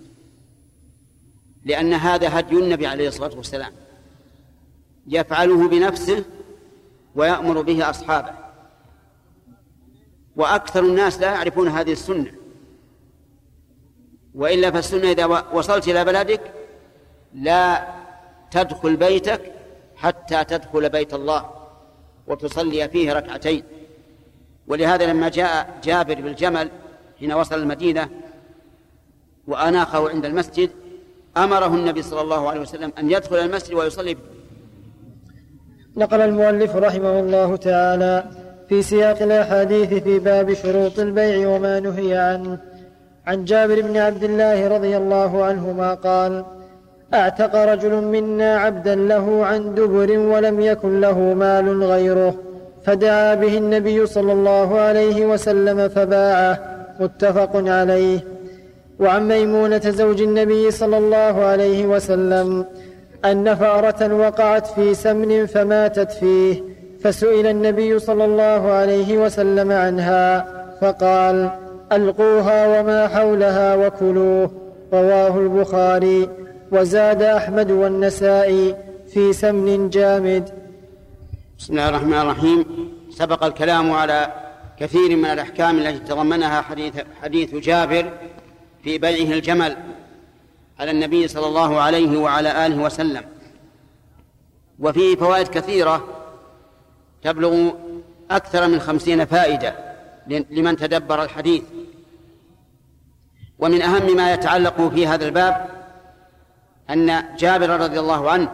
[1.65, 3.71] لأن هذا هدي النبي عليه الصلاة والسلام.
[5.07, 6.23] يفعله بنفسه
[7.15, 8.33] ويأمر به أصحابه.
[10.35, 12.31] وأكثر الناس لا يعرفون هذه السنة.
[14.35, 16.41] وإلا فالسنة إذا وصلت إلى بلدك
[17.33, 17.96] لا
[18.51, 19.41] تدخل بيتك
[19.95, 21.49] حتى تدخل بيت الله
[22.27, 23.63] وتصلي فيه ركعتين.
[24.67, 26.69] ولهذا لما جاء جابر بالجمل
[27.19, 28.09] حين وصل المدينة
[29.47, 30.69] وأناخه عند المسجد
[31.37, 34.21] أمره النبي صلى الله عليه وسلم أن يدخل المسجد ويصلي به.
[35.97, 38.25] نقل المؤلف رحمه الله تعالى
[38.69, 42.59] في سياق الأحاديث في باب شروط البيع وما نهي عنه.
[43.27, 46.45] عن جابر بن عبد الله رضي الله عنهما قال
[47.13, 52.35] اعتق رجل منا عبدا له عن دبر ولم يكن له مال غيره
[52.85, 56.59] فدعا به النبي صلى الله عليه وسلم فباعه
[56.99, 58.19] متفق عليه.
[58.99, 62.65] وعن ميمونة زوج النبي صلى الله عليه وسلم
[63.25, 66.63] أن فاره وقعت في سمن فماتت فيه
[67.03, 70.45] فسئل النبي صلى الله عليه وسلم عنها
[70.81, 71.49] فقال
[71.91, 74.51] ألقوها وما حولها وكلوه
[74.93, 76.29] رواه البخاري.
[76.71, 78.75] وزاد أحمد والنسائي
[79.13, 80.49] في سمن جامد.
[81.59, 82.65] بسم الله الرحمن الرحيم.
[83.09, 84.33] سبق الكلام على
[84.79, 88.11] كثير من الأحكام التي تضمنها حديث حديث جابر
[88.83, 89.77] في بيعه الجمل
[90.79, 93.23] على النبي صلى الله عليه وعلى آله وسلم.
[94.79, 96.07] وفيه فوائد كثيرة
[97.23, 97.71] تبلغ
[98.31, 99.75] أكثر من خمسين فائدة
[100.27, 101.63] لمن تدبر الحديث.
[103.59, 105.76] ومن أهم ما يتعلق في هذا الباب
[106.89, 108.51] أن جابر رضي الله عنه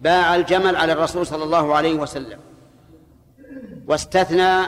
[0.00, 2.38] باع الجمل على الرسول صلى الله عليه وسلم
[3.86, 4.66] واستثنى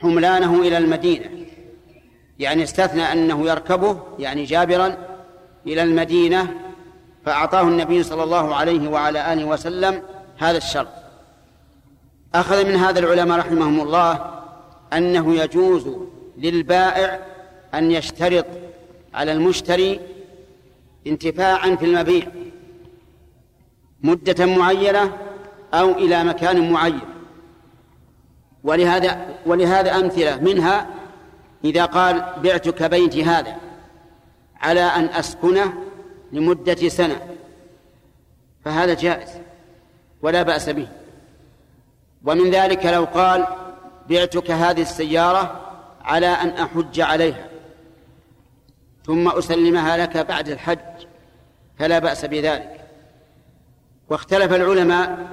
[0.00, 1.30] حملانه إلى المدينة.
[2.38, 4.96] يعني استثنى أنه يركبه يعني جابرا
[5.66, 6.48] إلى المدينة
[7.26, 10.02] فأعطاه النبي صلى الله عليه وعلى آله وسلم
[10.38, 10.88] هذا الشرط.
[12.34, 14.40] أخذ من هذا العلماء رحمهم الله
[14.92, 15.88] أنه يجوز
[16.38, 17.18] للبائع
[17.74, 18.46] أن يشترط
[19.14, 20.00] على المشتري
[21.06, 22.26] انتفاعا في المبيع
[24.02, 25.16] مدة معينة
[25.74, 27.00] أو إلى مكان معين.
[28.64, 30.86] ولهذا ولهذا أمثلة منها
[31.64, 33.56] إذا قال بعتك بيتي هذا
[34.60, 35.72] على أن أسكنه
[36.32, 37.20] لمدة سنة
[38.64, 39.28] فهذا جائز
[40.22, 40.88] ولا بأس به.
[42.24, 43.46] ومن ذلك لو قال
[44.08, 45.60] بعتك هذه السيارة
[46.04, 47.49] على أن أحج عليها.
[49.06, 50.78] ثم أسلمها لك بعد الحج
[51.78, 52.84] فلا بأس بذلك.
[54.08, 55.28] واختلف العلماء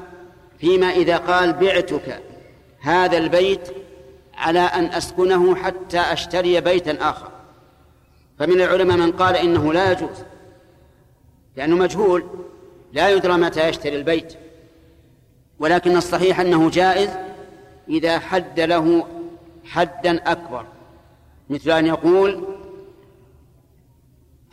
[0.60, 2.22] فيما إذا قال بعتك
[2.80, 3.70] هذا البيت
[4.38, 7.32] على أن أسكنه حتى أشتري بيتا آخر.
[8.40, 10.24] فمن العلماء من قال إنه لا يجوز
[11.56, 12.26] لأنه مجهول
[12.94, 14.34] لا يدرى متى يشتري البيت.
[15.60, 17.10] ولكن الصحيح أنه جائز
[17.90, 19.08] إذا حد له
[19.66, 20.66] حدا أكبر
[21.50, 22.57] مثل أن يقول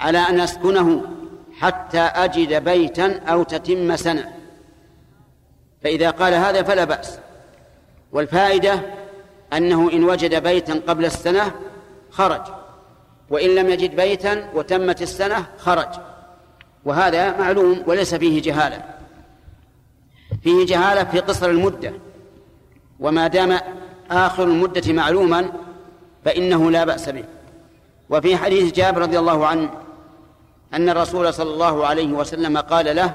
[0.05, 1.03] على أن أسكنه
[1.61, 4.33] حتى أجد بيتا أو تتم سنة.
[5.83, 7.19] فإذا قال هذا فلا بأس.
[8.13, 8.81] والفائدة
[9.53, 11.53] أنه إن وجد بيتا قبل السنة
[12.11, 12.41] خرج
[13.31, 15.89] وإن لم يجد بيتا وتمت السنة خرج.
[16.85, 18.83] وهذا معلوم وليس فيه جهالة.
[20.43, 21.93] فيه جهالة في قصر المدة.
[23.01, 23.59] وما دام
[24.11, 25.53] آخر المدة معلوما
[26.25, 27.25] فإنه لا بأس به.
[28.11, 29.84] وفي حديث جابر رضي الله عنه
[30.75, 33.15] أن الرسول صلى الله عليه وسلم قال له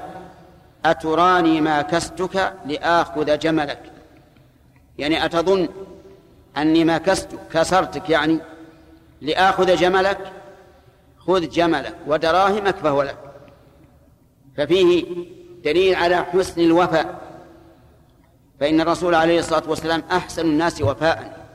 [0.84, 3.92] أتراني ما كستك لآخذ جملك.
[4.98, 5.68] يعني أتظن
[6.56, 8.38] أني ما كست كسرتك يعني
[9.22, 10.32] لآخذ جملك
[11.18, 13.18] خذ جملك ودراهمك فهو لك.
[14.56, 15.06] ففيه
[15.64, 17.20] دليل على حسن الوفاء.
[18.60, 21.46] فإن الرسول عليه الصلاة والسلام أحسن الناس وفاء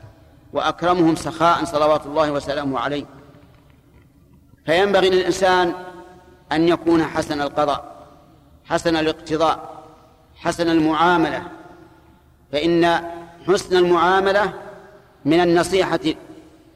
[0.53, 3.05] وأكرمهم سخاء صلوات الله وسلامه عليه.
[4.65, 5.73] فينبغي للإنسان
[6.51, 8.07] أن يكون حسن القضاء
[8.65, 9.83] حسن الاقتضاء
[10.35, 11.43] حسن المعاملة.
[12.51, 13.01] فإن
[13.47, 14.53] حسن المعاملة
[15.25, 15.99] من النصيحة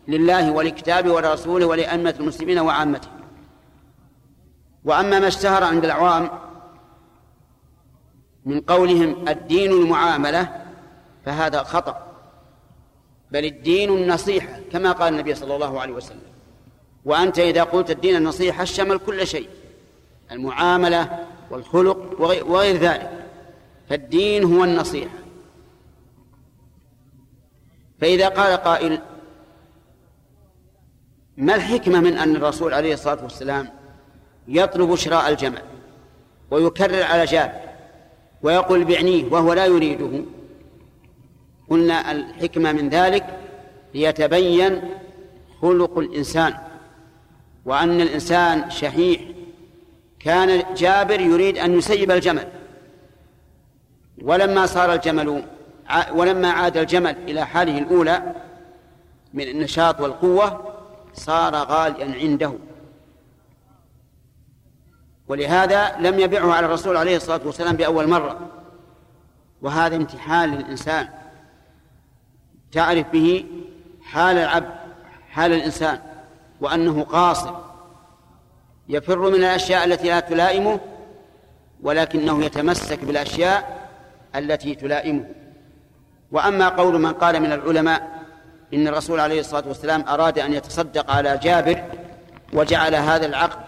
[0.07, 3.19] لله ولكتابه ولرسوله ولأئمة المسلمين وعامتهم
[4.85, 6.29] وأما ما اشتهر عند العوام
[8.45, 10.65] من قولهم الدين المعاملة
[11.25, 12.07] فهذا خطأ
[13.31, 16.21] بل الدين النصيحة كما قال النبي صلى الله عليه وسلم.
[17.05, 19.49] وأنت إذا قلت الدين النصيحة شمل كل شيء.
[20.31, 23.25] المعاملة والخلق وغير ذلك.
[23.89, 25.19] فالدين هو النصيحة.
[28.01, 28.99] فإذا قال قائل
[31.37, 33.69] ما الحكمة من أن الرسول عليه الصلاة والسلام
[34.47, 35.61] يطلب شراء الجمل
[36.51, 37.59] ويكرر على جابر
[38.43, 40.23] ويقول بعنيه وهو لا يريده؟
[41.69, 43.39] قلنا الحكمة من ذلك
[43.93, 44.81] ليتبين
[45.61, 46.53] خلق الإنسان
[47.65, 49.21] وأن الإنسان شحيح
[50.19, 52.47] كان جابر يريد أن يسيب الجمل.
[54.21, 55.43] ولما صار الجمل
[56.13, 58.35] ولما عاد الجمل إلى حاله الأولى
[59.33, 60.73] من النشاط والقوة
[61.13, 62.53] صار غاليا عنده.
[65.27, 68.39] ولهذا لم يبعه على الرسول عليه الصلاة والسلام بأول مرة.
[69.61, 71.09] وهذا امتحان للإنسان.
[72.71, 73.45] تعرف به
[74.03, 74.79] حال العبد
[75.29, 75.99] حال الإنسان
[76.61, 77.68] وأنه قاصر.
[78.89, 80.79] يفر من الأشياء التي لا تلائمه
[81.83, 83.87] ولكنه يتمسك بالأشياء
[84.35, 85.25] التي تلائمه
[86.31, 88.19] وأما قول من قال من العلماء
[88.73, 91.83] إن الرسول عليه الصلاة والسلام أراد أن يتصدق على جابر
[92.53, 93.59] وجعل هذا العقد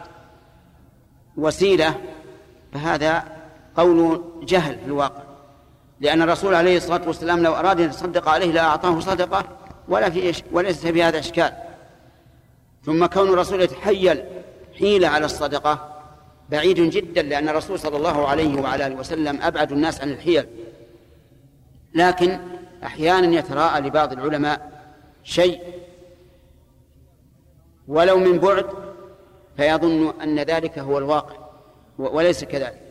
[1.38, 1.96] وسيلة
[2.74, 3.24] فهذا
[3.78, 5.24] قول جهل في الواقع
[6.00, 9.44] لأن الرسول عليه الصلاة والسلام لو أراد أن يتصدق عليه لأعطاه صدقة
[9.88, 10.44] ولا في.
[10.52, 11.54] وليس في هذا إشكال
[12.86, 14.24] ثم كون الرسول يتحيل
[14.82, 16.02] حيلة على الصدقة.
[16.50, 20.46] بعيد جدا لأن الرسول صلى الله عليه وعلى آله وسلم أبعد الناس عن الحيل.
[21.96, 22.40] لكن
[22.84, 24.72] أحيانا يتراءى لبعض العلماء
[25.24, 25.62] شيء.
[27.88, 28.66] ولو من بعد
[29.58, 31.36] فيظن أن ذلك هو الواقع
[31.98, 32.82] وليس كذلك.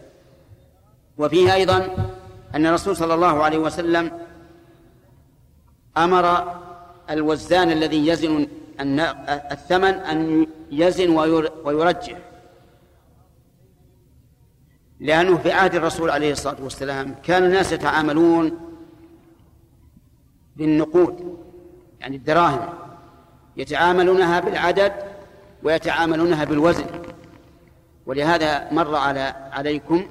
[1.18, 1.96] وفيه أيضا
[2.54, 4.18] أن الرسول صلى الله عليه وسلم
[5.96, 6.54] أمر
[7.10, 8.48] الوزان الذي يزن
[9.52, 11.10] الثمن أن يزن
[11.64, 12.18] ويرجح
[15.00, 18.58] لأنه في عهد الرسول عليه الصلاة والسلام كان الناس يتعاملون
[20.56, 21.38] بالنقود
[22.00, 22.68] يعني الدراهم
[23.56, 24.92] يتعاملونها بالعدد
[25.62, 26.84] ويتعاملونها بالوزن.
[28.06, 30.06] ولهذا مر على عليكم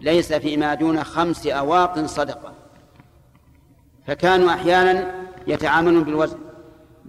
[0.00, 2.54] ليس فيما دون خمس أواق صدقة.
[4.06, 5.14] فكانوا أحيانا
[5.46, 6.38] يتعاملون بالوزن.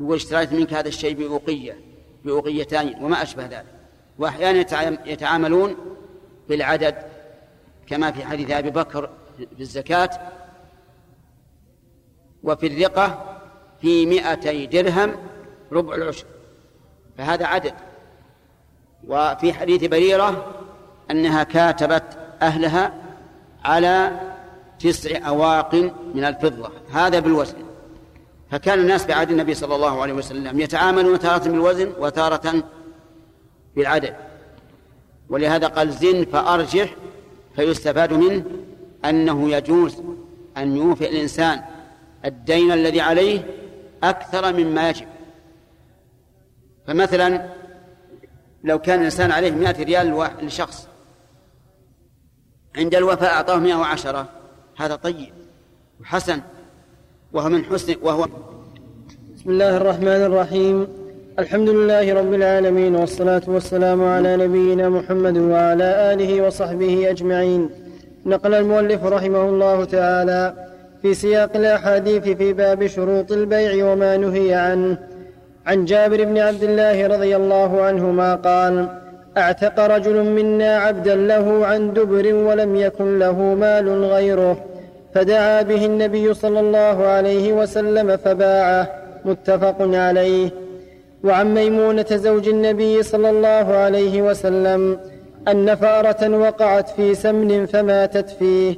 [0.02, 1.78] يقول اشتريت منك هذا الشيء بأوقية
[2.26, 3.66] بأوقيتين وما أشبه ذلك.
[4.20, 4.60] وأحيانا
[5.06, 5.76] يتعاملون
[6.50, 6.96] بالعدد
[7.88, 10.10] كما في حديث أبي بكر في الزكاة
[12.44, 13.38] وفي الرقة
[13.82, 15.16] في مئتي درهم
[15.72, 16.26] ربع العشر.
[17.18, 17.74] فهذا عدد.
[19.08, 20.56] وفي حديث بريرة
[21.12, 22.94] أنها كاتبت أهلها
[23.64, 24.20] على
[24.80, 25.76] تسع أواق
[26.14, 26.72] من الفضة.
[26.92, 27.71] هذا بالوزن.
[28.52, 32.64] فكان الناس بعهد النبي صلى الله عليه وسلم يتعاملون تارة بالوزن وتارة
[33.76, 34.16] بالعدد
[35.30, 36.96] ولهذا قال زن فأرجح
[37.56, 38.44] فيستفاد منه
[39.06, 40.02] أنه يجوز
[40.58, 41.62] أن يوفي الإنسان
[42.26, 43.46] الدين الذي عليه
[44.04, 45.08] أكثر مما يجب.
[46.88, 47.50] فمثلا
[48.64, 50.88] لو كان الإنسان عليه مئة ريال لشخص
[52.76, 54.30] عند الوفاء أعطاه مئة وعشرة
[54.78, 55.34] هذا طيب
[56.02, 56.42] وحسن.
[57.34, 58.26] وهو من حسن وهو
[59.36, 60.88] بسم الله الرحمن الرحيم.
[61.40, 67.70] الحمد لله رب العالمين والصلاة والسلام على نبينا محمد وعلى آله وصحبه أجمعين.
[68.26, 70.54] نقل المؤلف رحمه الله تعالى
[71.02, 74.98] في سياق الأحاديث في باب شروط البيع وما نهي عنه.
[75.66, 78.90] عن جابر بن عبد الله رضي الله عنهما قال
[79.38, 84.71] أعتق رجل منا عبدا له عن دبر ولم يكن له مال غيره.
[85.14, 88.90] فدعا به النبي صلى الله عليه وسلم فباعه
[89.26, 90.50] متفق عليه.
[91.24, 95.00] وعن ميمونة زوج النبي صلى الله عليه وسلم
[95.48, 98.76] أن فأرة وقعت في سمن فماتت فيه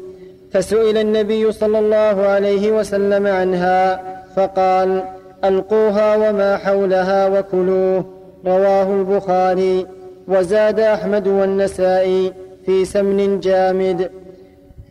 [0.52, 4.04] فسئل النبي صلى الله عليه وسلم عنها
[4.36, 5.04] فقال
[5.44, 8.06] ألقوها وما حولها وكلوه
[8.46, 9.88] رواه البخاري.
[10.28, 12.34] وزاد أحمد والنسائي
[12.66, 14.12] في سمن جامد.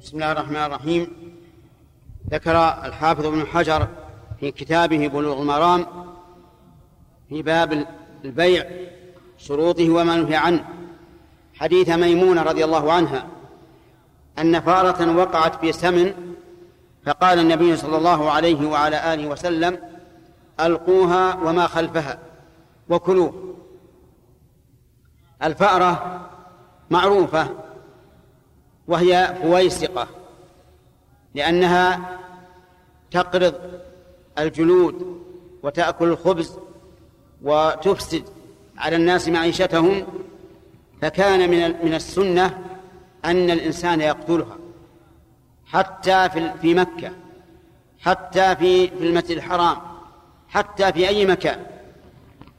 [0.02, 1.21] بسم الله الرحمن الرحيم.
[2.32, 3.88] ذكر الحافظ ابن حجر
[4.40, 5.86] في كتابه بلوغ المرام
[7.28, 7.86] في باب
[8.24, 8.70] البيع
[9.38, 10.64] شروطه وما نهي عنه
[11.54, 13.26] حديث ميمونة رضي الله عنها
[14.38, 16.34] أن فارة وقعت في سمن
[17.06, 19.78] فقال النبي صلى الله عليه وعلى آله وسلم
[20.60, 22.18] ألقوها وما خلفها
[22.88, 23.54] وكلوه.
[25.42, 26.20] الفأرة
[26.90, 27.48] معروفة
[28.88, 30.08] وهي فويسقة
[31.34, 32.18] لأنها
[33.12, 33.54] تقرض
[34.38, 35.22] الجلود
[35.62, 36.58] وتأكل الخبز
[37.42, 38.24] وتفسد
[38.78, 40.06] على الناس معيشتهم
[41.02, 42.58] فكان من من السنة
[43.24, 44.56] أن الإنسان يقتلها.
[45.66, 47.12] حتى في في مكة
[48.00, 49.76] حتى في في المسجد الحرام
[50.48, 51.66] حتى في أي مكان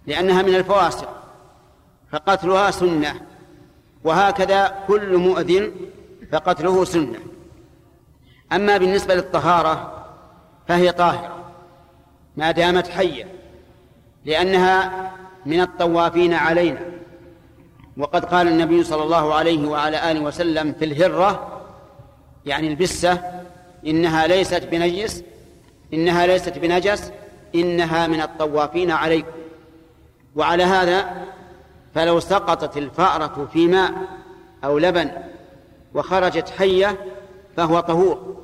[0.07, 1.23] لأنها من الفواسق
[2.11, 3.21] فقتلها سنة.
[4.03, 5.71] وهكذا كل مؤذن
[6.31, 7.19] فقتله سنة.
[8.51, 10.02] أما بالنسبة للطهارة
[10.67, 11.43] فهي طاهرة
[12.37, 13.27] ما دامت حية
[14.25, 15.11] لأنها
[15.45, 16.81] من الطوافين علينا.
[17.97, 21.61] وقد قال النبي صلى الله عليه وعلى آله وسلم في الهرة
[22.45, 23.41] يعني البسة
[23.87, 25.23] إنها ليست بنجس
[25.93, 27.11] إنها ليست بنجس
[27.55, 29.31] إنها من الطوافين عليكم.
[30.35, 31.25] وعلى هذا
[31.95, 33.93] فلو سقطت الفأرة في ماء
[34.63, 35.11] أو لبن
[35.93, 36.97] وخرجت حية
[37.57, 38.37] فهو طهور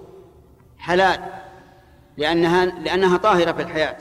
[0.77, 1.38] حلال.
[2.19, 3.97] لأنها لأنها طاهرة في الحياة.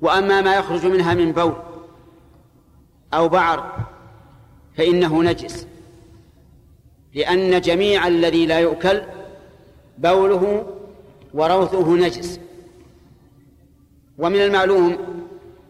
[0.00, 1.56] وأما ما يخرج منها من بول
[3.14, 3.86] أو بعر
[4.76, 5.66] فإنه نجس.
[7.14, 9.02] لأن جميع الذي لا يؤكل
[9.98, 10.66] بوله
[11.34, 12.40] وروثه نجس.
[14.18, 14.98] ومن المعلوم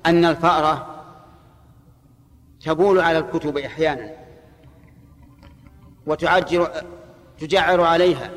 [0.07, 1.05] أن الفأرة
[2.61, 4.11] تبول على الكتب أحيانا
[6.07, 6.70] وتعجر
[7.39, 8.31] تجعر عليها.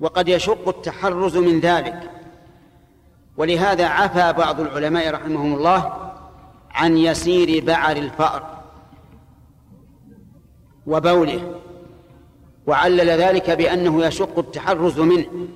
[0.00, 2.10] وقد يشق التحرز من ذلك.
[3.36, 6.12] ولهذا عفى بعض العلماء رحمهم الله
[6.70, 8.58] عن يسير بعر الفأر
[10.86, 11.54] وبوله
[12.66, 15.48] وعلل ذلك بأنه يشق التحرز منه.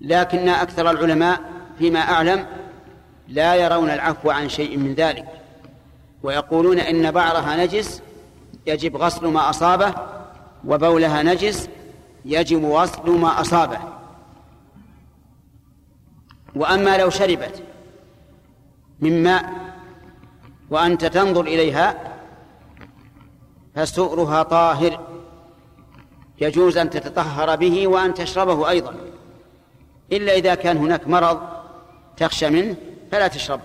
[0.00, 1.40] لكن أكثر العلماء
[1.78, 2.46] فيما أعلم
[3.28, 5.26] لا يرون العفو عن شيء من ذلك
[6.22, 8.02] ويقولون إن بعرها نجس
[8.66, 9.94] يجب غسل ما أصابه
[10.64, 11.68] وبولها نجس
[12.24, 13.78] يجب غسل ما أصابه.
[16.54, 17.62] وأما لو شربت
[19.00, 19.52] من ماء
[20.70, 22.14] وأنت تنظر إليها
[23.74, 25.06] فسؤرها طاهر.
[26.40, 28.96] يجوز أن تتطهر به وأن تشربه أيضا.
[30.12, 31.40] إلا إذا كان هناك مرض
[32.16, 32.76] تخشى منه
[33.12, 33.62] فلا تشربه.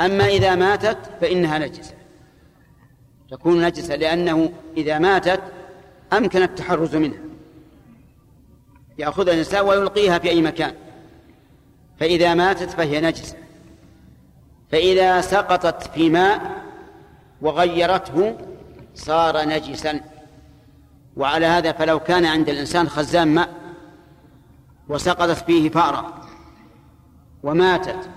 [0.00, 1.94] أما إذا ماتت فإنها نجسة.
[3.30, 5.42] تكون نجسة لأنه إذا ماتت
[6.12, 7.20] أمكن التحرز منها.
[8.98, 10.74] يأخذها الإنسان ويلقيها في أي مكان.
[12.00, 13.36] فإذا ماتت فهي نجسة.
[14.72, 16.62] فإذا سقطت في ماء
[17.42, 18.36] وغيرته
[18.94, 20.00] صار نجسا.
[21.16, 23.48] وعلى هذا فلو كان عند الإنسان خزان ماء
[24.88, 26.20] وسقطت فيه فأرة
[27.42, 28.10] وماتت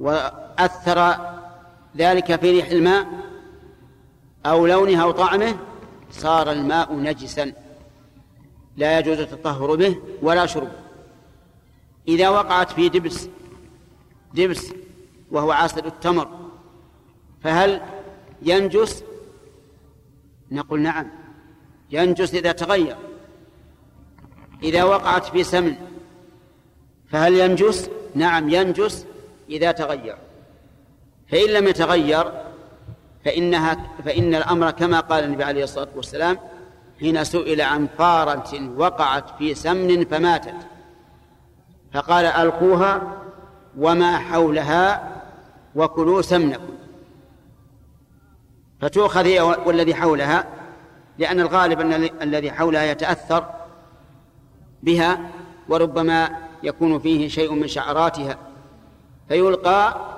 [0.00, 1.16] وأثر
[1.96, 3.06] ذلك في ريح الماء
[4.46, 5.54] أو لونه أو طعمه
[6.14, 7.52] صار الماء نجسا.
[8.76, 10.80] لا يجوز التطهر به ولا شربه
[12.08, 13.28] إذا وقعت في دبس
[14.34, 14.72] دبس
[15.30, 16.28] وهو عسل التمر
[17.42, 17.82] فهل
[18.42, 19.04] ينجس؟
[20.50, 21.10] نقول نعم
[21.90, 22.96] ينجس إذا تغير.
[24.62, 25.76] إذا وقعت في سمن
[27.10, 29.06] فهل ينجس؟ نعم ينجس
[29.50, 30.16] إذا تغير.
[31.28, 32.32] فإن لم يتغير
[33.24, 36.38] فإنها فإن الأمر كما قال النبي عليه الصلاة والسلام
[37.00, 40.54] حين سئل عن فارة وقعت في سمن فماتت.
[41.92, 43.02] فقال ألقوها
[43.78, 45.12] وما حولها
[45.74, 46.74] وكلوا سمنكم.
[48.80, 50.46] فتؤخذ هي والذي حولها
[51.18, 53.50] لأن الغالب أن الذي حولها يتأثر
[54.82, 55.20] بها
[55.68, 56.30] وربما
[56.62, 58.38] يكون فيه شيء من شعراتها.
[59.28, 60.13] فيلقى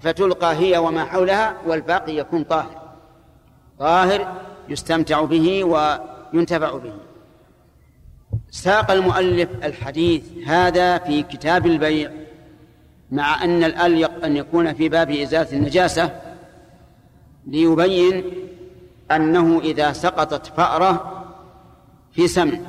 [0.00, 2.82] فتلقى هي وما حولها والباقي يكون طاهر.
[3.78, 4.32] طاهر
[4.68, 6.92] يستمتع به وينتفع به.
[8.50, 12.10] ساق المؤلف الحديث هذا في كتاب البيع
[13.10, 16.20] مع أن الأليق أن يكون في باب إزالة النجاسة
[17.46, 18.24] ليبين
[19.10, 21.24] أنه إذا سقطت فأرة
[22.12, 22.64] في سمن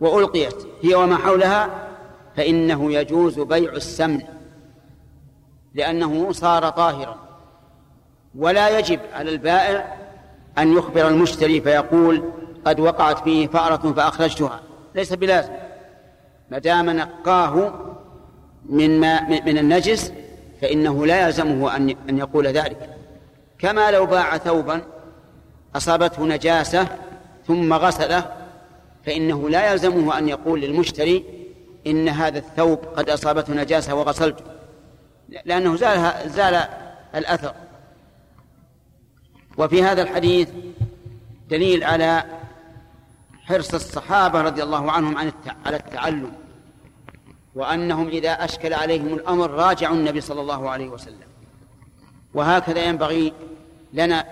[0.00, 1.88] وألقيت هي وما حولها
[2.36, 4.22] فإنه يجوز بيع السمن
[5.74, 7.16] لأنه صار طاهرا.
[8.38, 9.96] ولا يجب على البائع
[10.58, 12.32] أن يخبر المشتري فيقول
[12.64, 14.60] قد وقعت فيه فأرة فأخرجتها.
[14.94, 15.52] ليس بلازم.
[16.50, 17.72] ما دام نقاه
[18.66, 20.12] من ما من النجس
[20.62, 22.90] فإنه لا يلزمه أن أن يقول ذلك.
[23.58, 24.82] كما لو باع ثوبا
[25.76, 26.86] أصابته نجاسة
[27.46, 28.32] ثم غسله
[29.06, 31.24] فإنه لا يلزمه أن يقول للمشتري
[31.86, 34.44] إن هذا الثوب قد أصابته نجاسة وغسلته.
[35.28, 36.68] لأنه زال زال
[37.14, 37.54] الأثر.
[39.58, 40.48] وفي هذا الحديث
[41.50, 42.24] دليل على
[43.42, 45.32] حرص الصحابة رضي الله عنهم
[45.66, 46.32] على التعلم
[47.54, 51.28] وأنهم إذا أشكل عليهم الأمر راجعوا النبي صلى الله عليه وسلم.
[52.34, 53.32] وهكذا ينبغي
[53.92, 54.26] لنا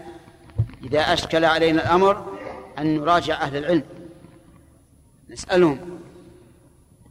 [0.84, 2.38] إذا أشكل علينا الأمر
[2.78, 3.84] أن نراجع أهل العلم
[5.30, 6.00] نسألهم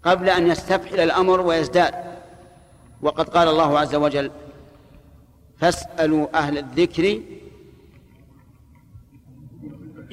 [0.03, 2.10] قبل أن يستفحل الأمر ويزداد.
[3.01, 4.31] وقد قال الله عز وجل
[5.57, 7.21] فاسألوا أهل الذكر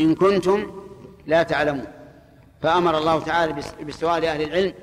[0.00, 0.82] إن كنتم
[1.26, 1.86] لا تعلمون
[2.62, 4.74] فأمر الله تعالى بسؤال أهل العلم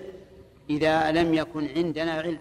[0.69, 2.40] إذا لم يكن عندنا علم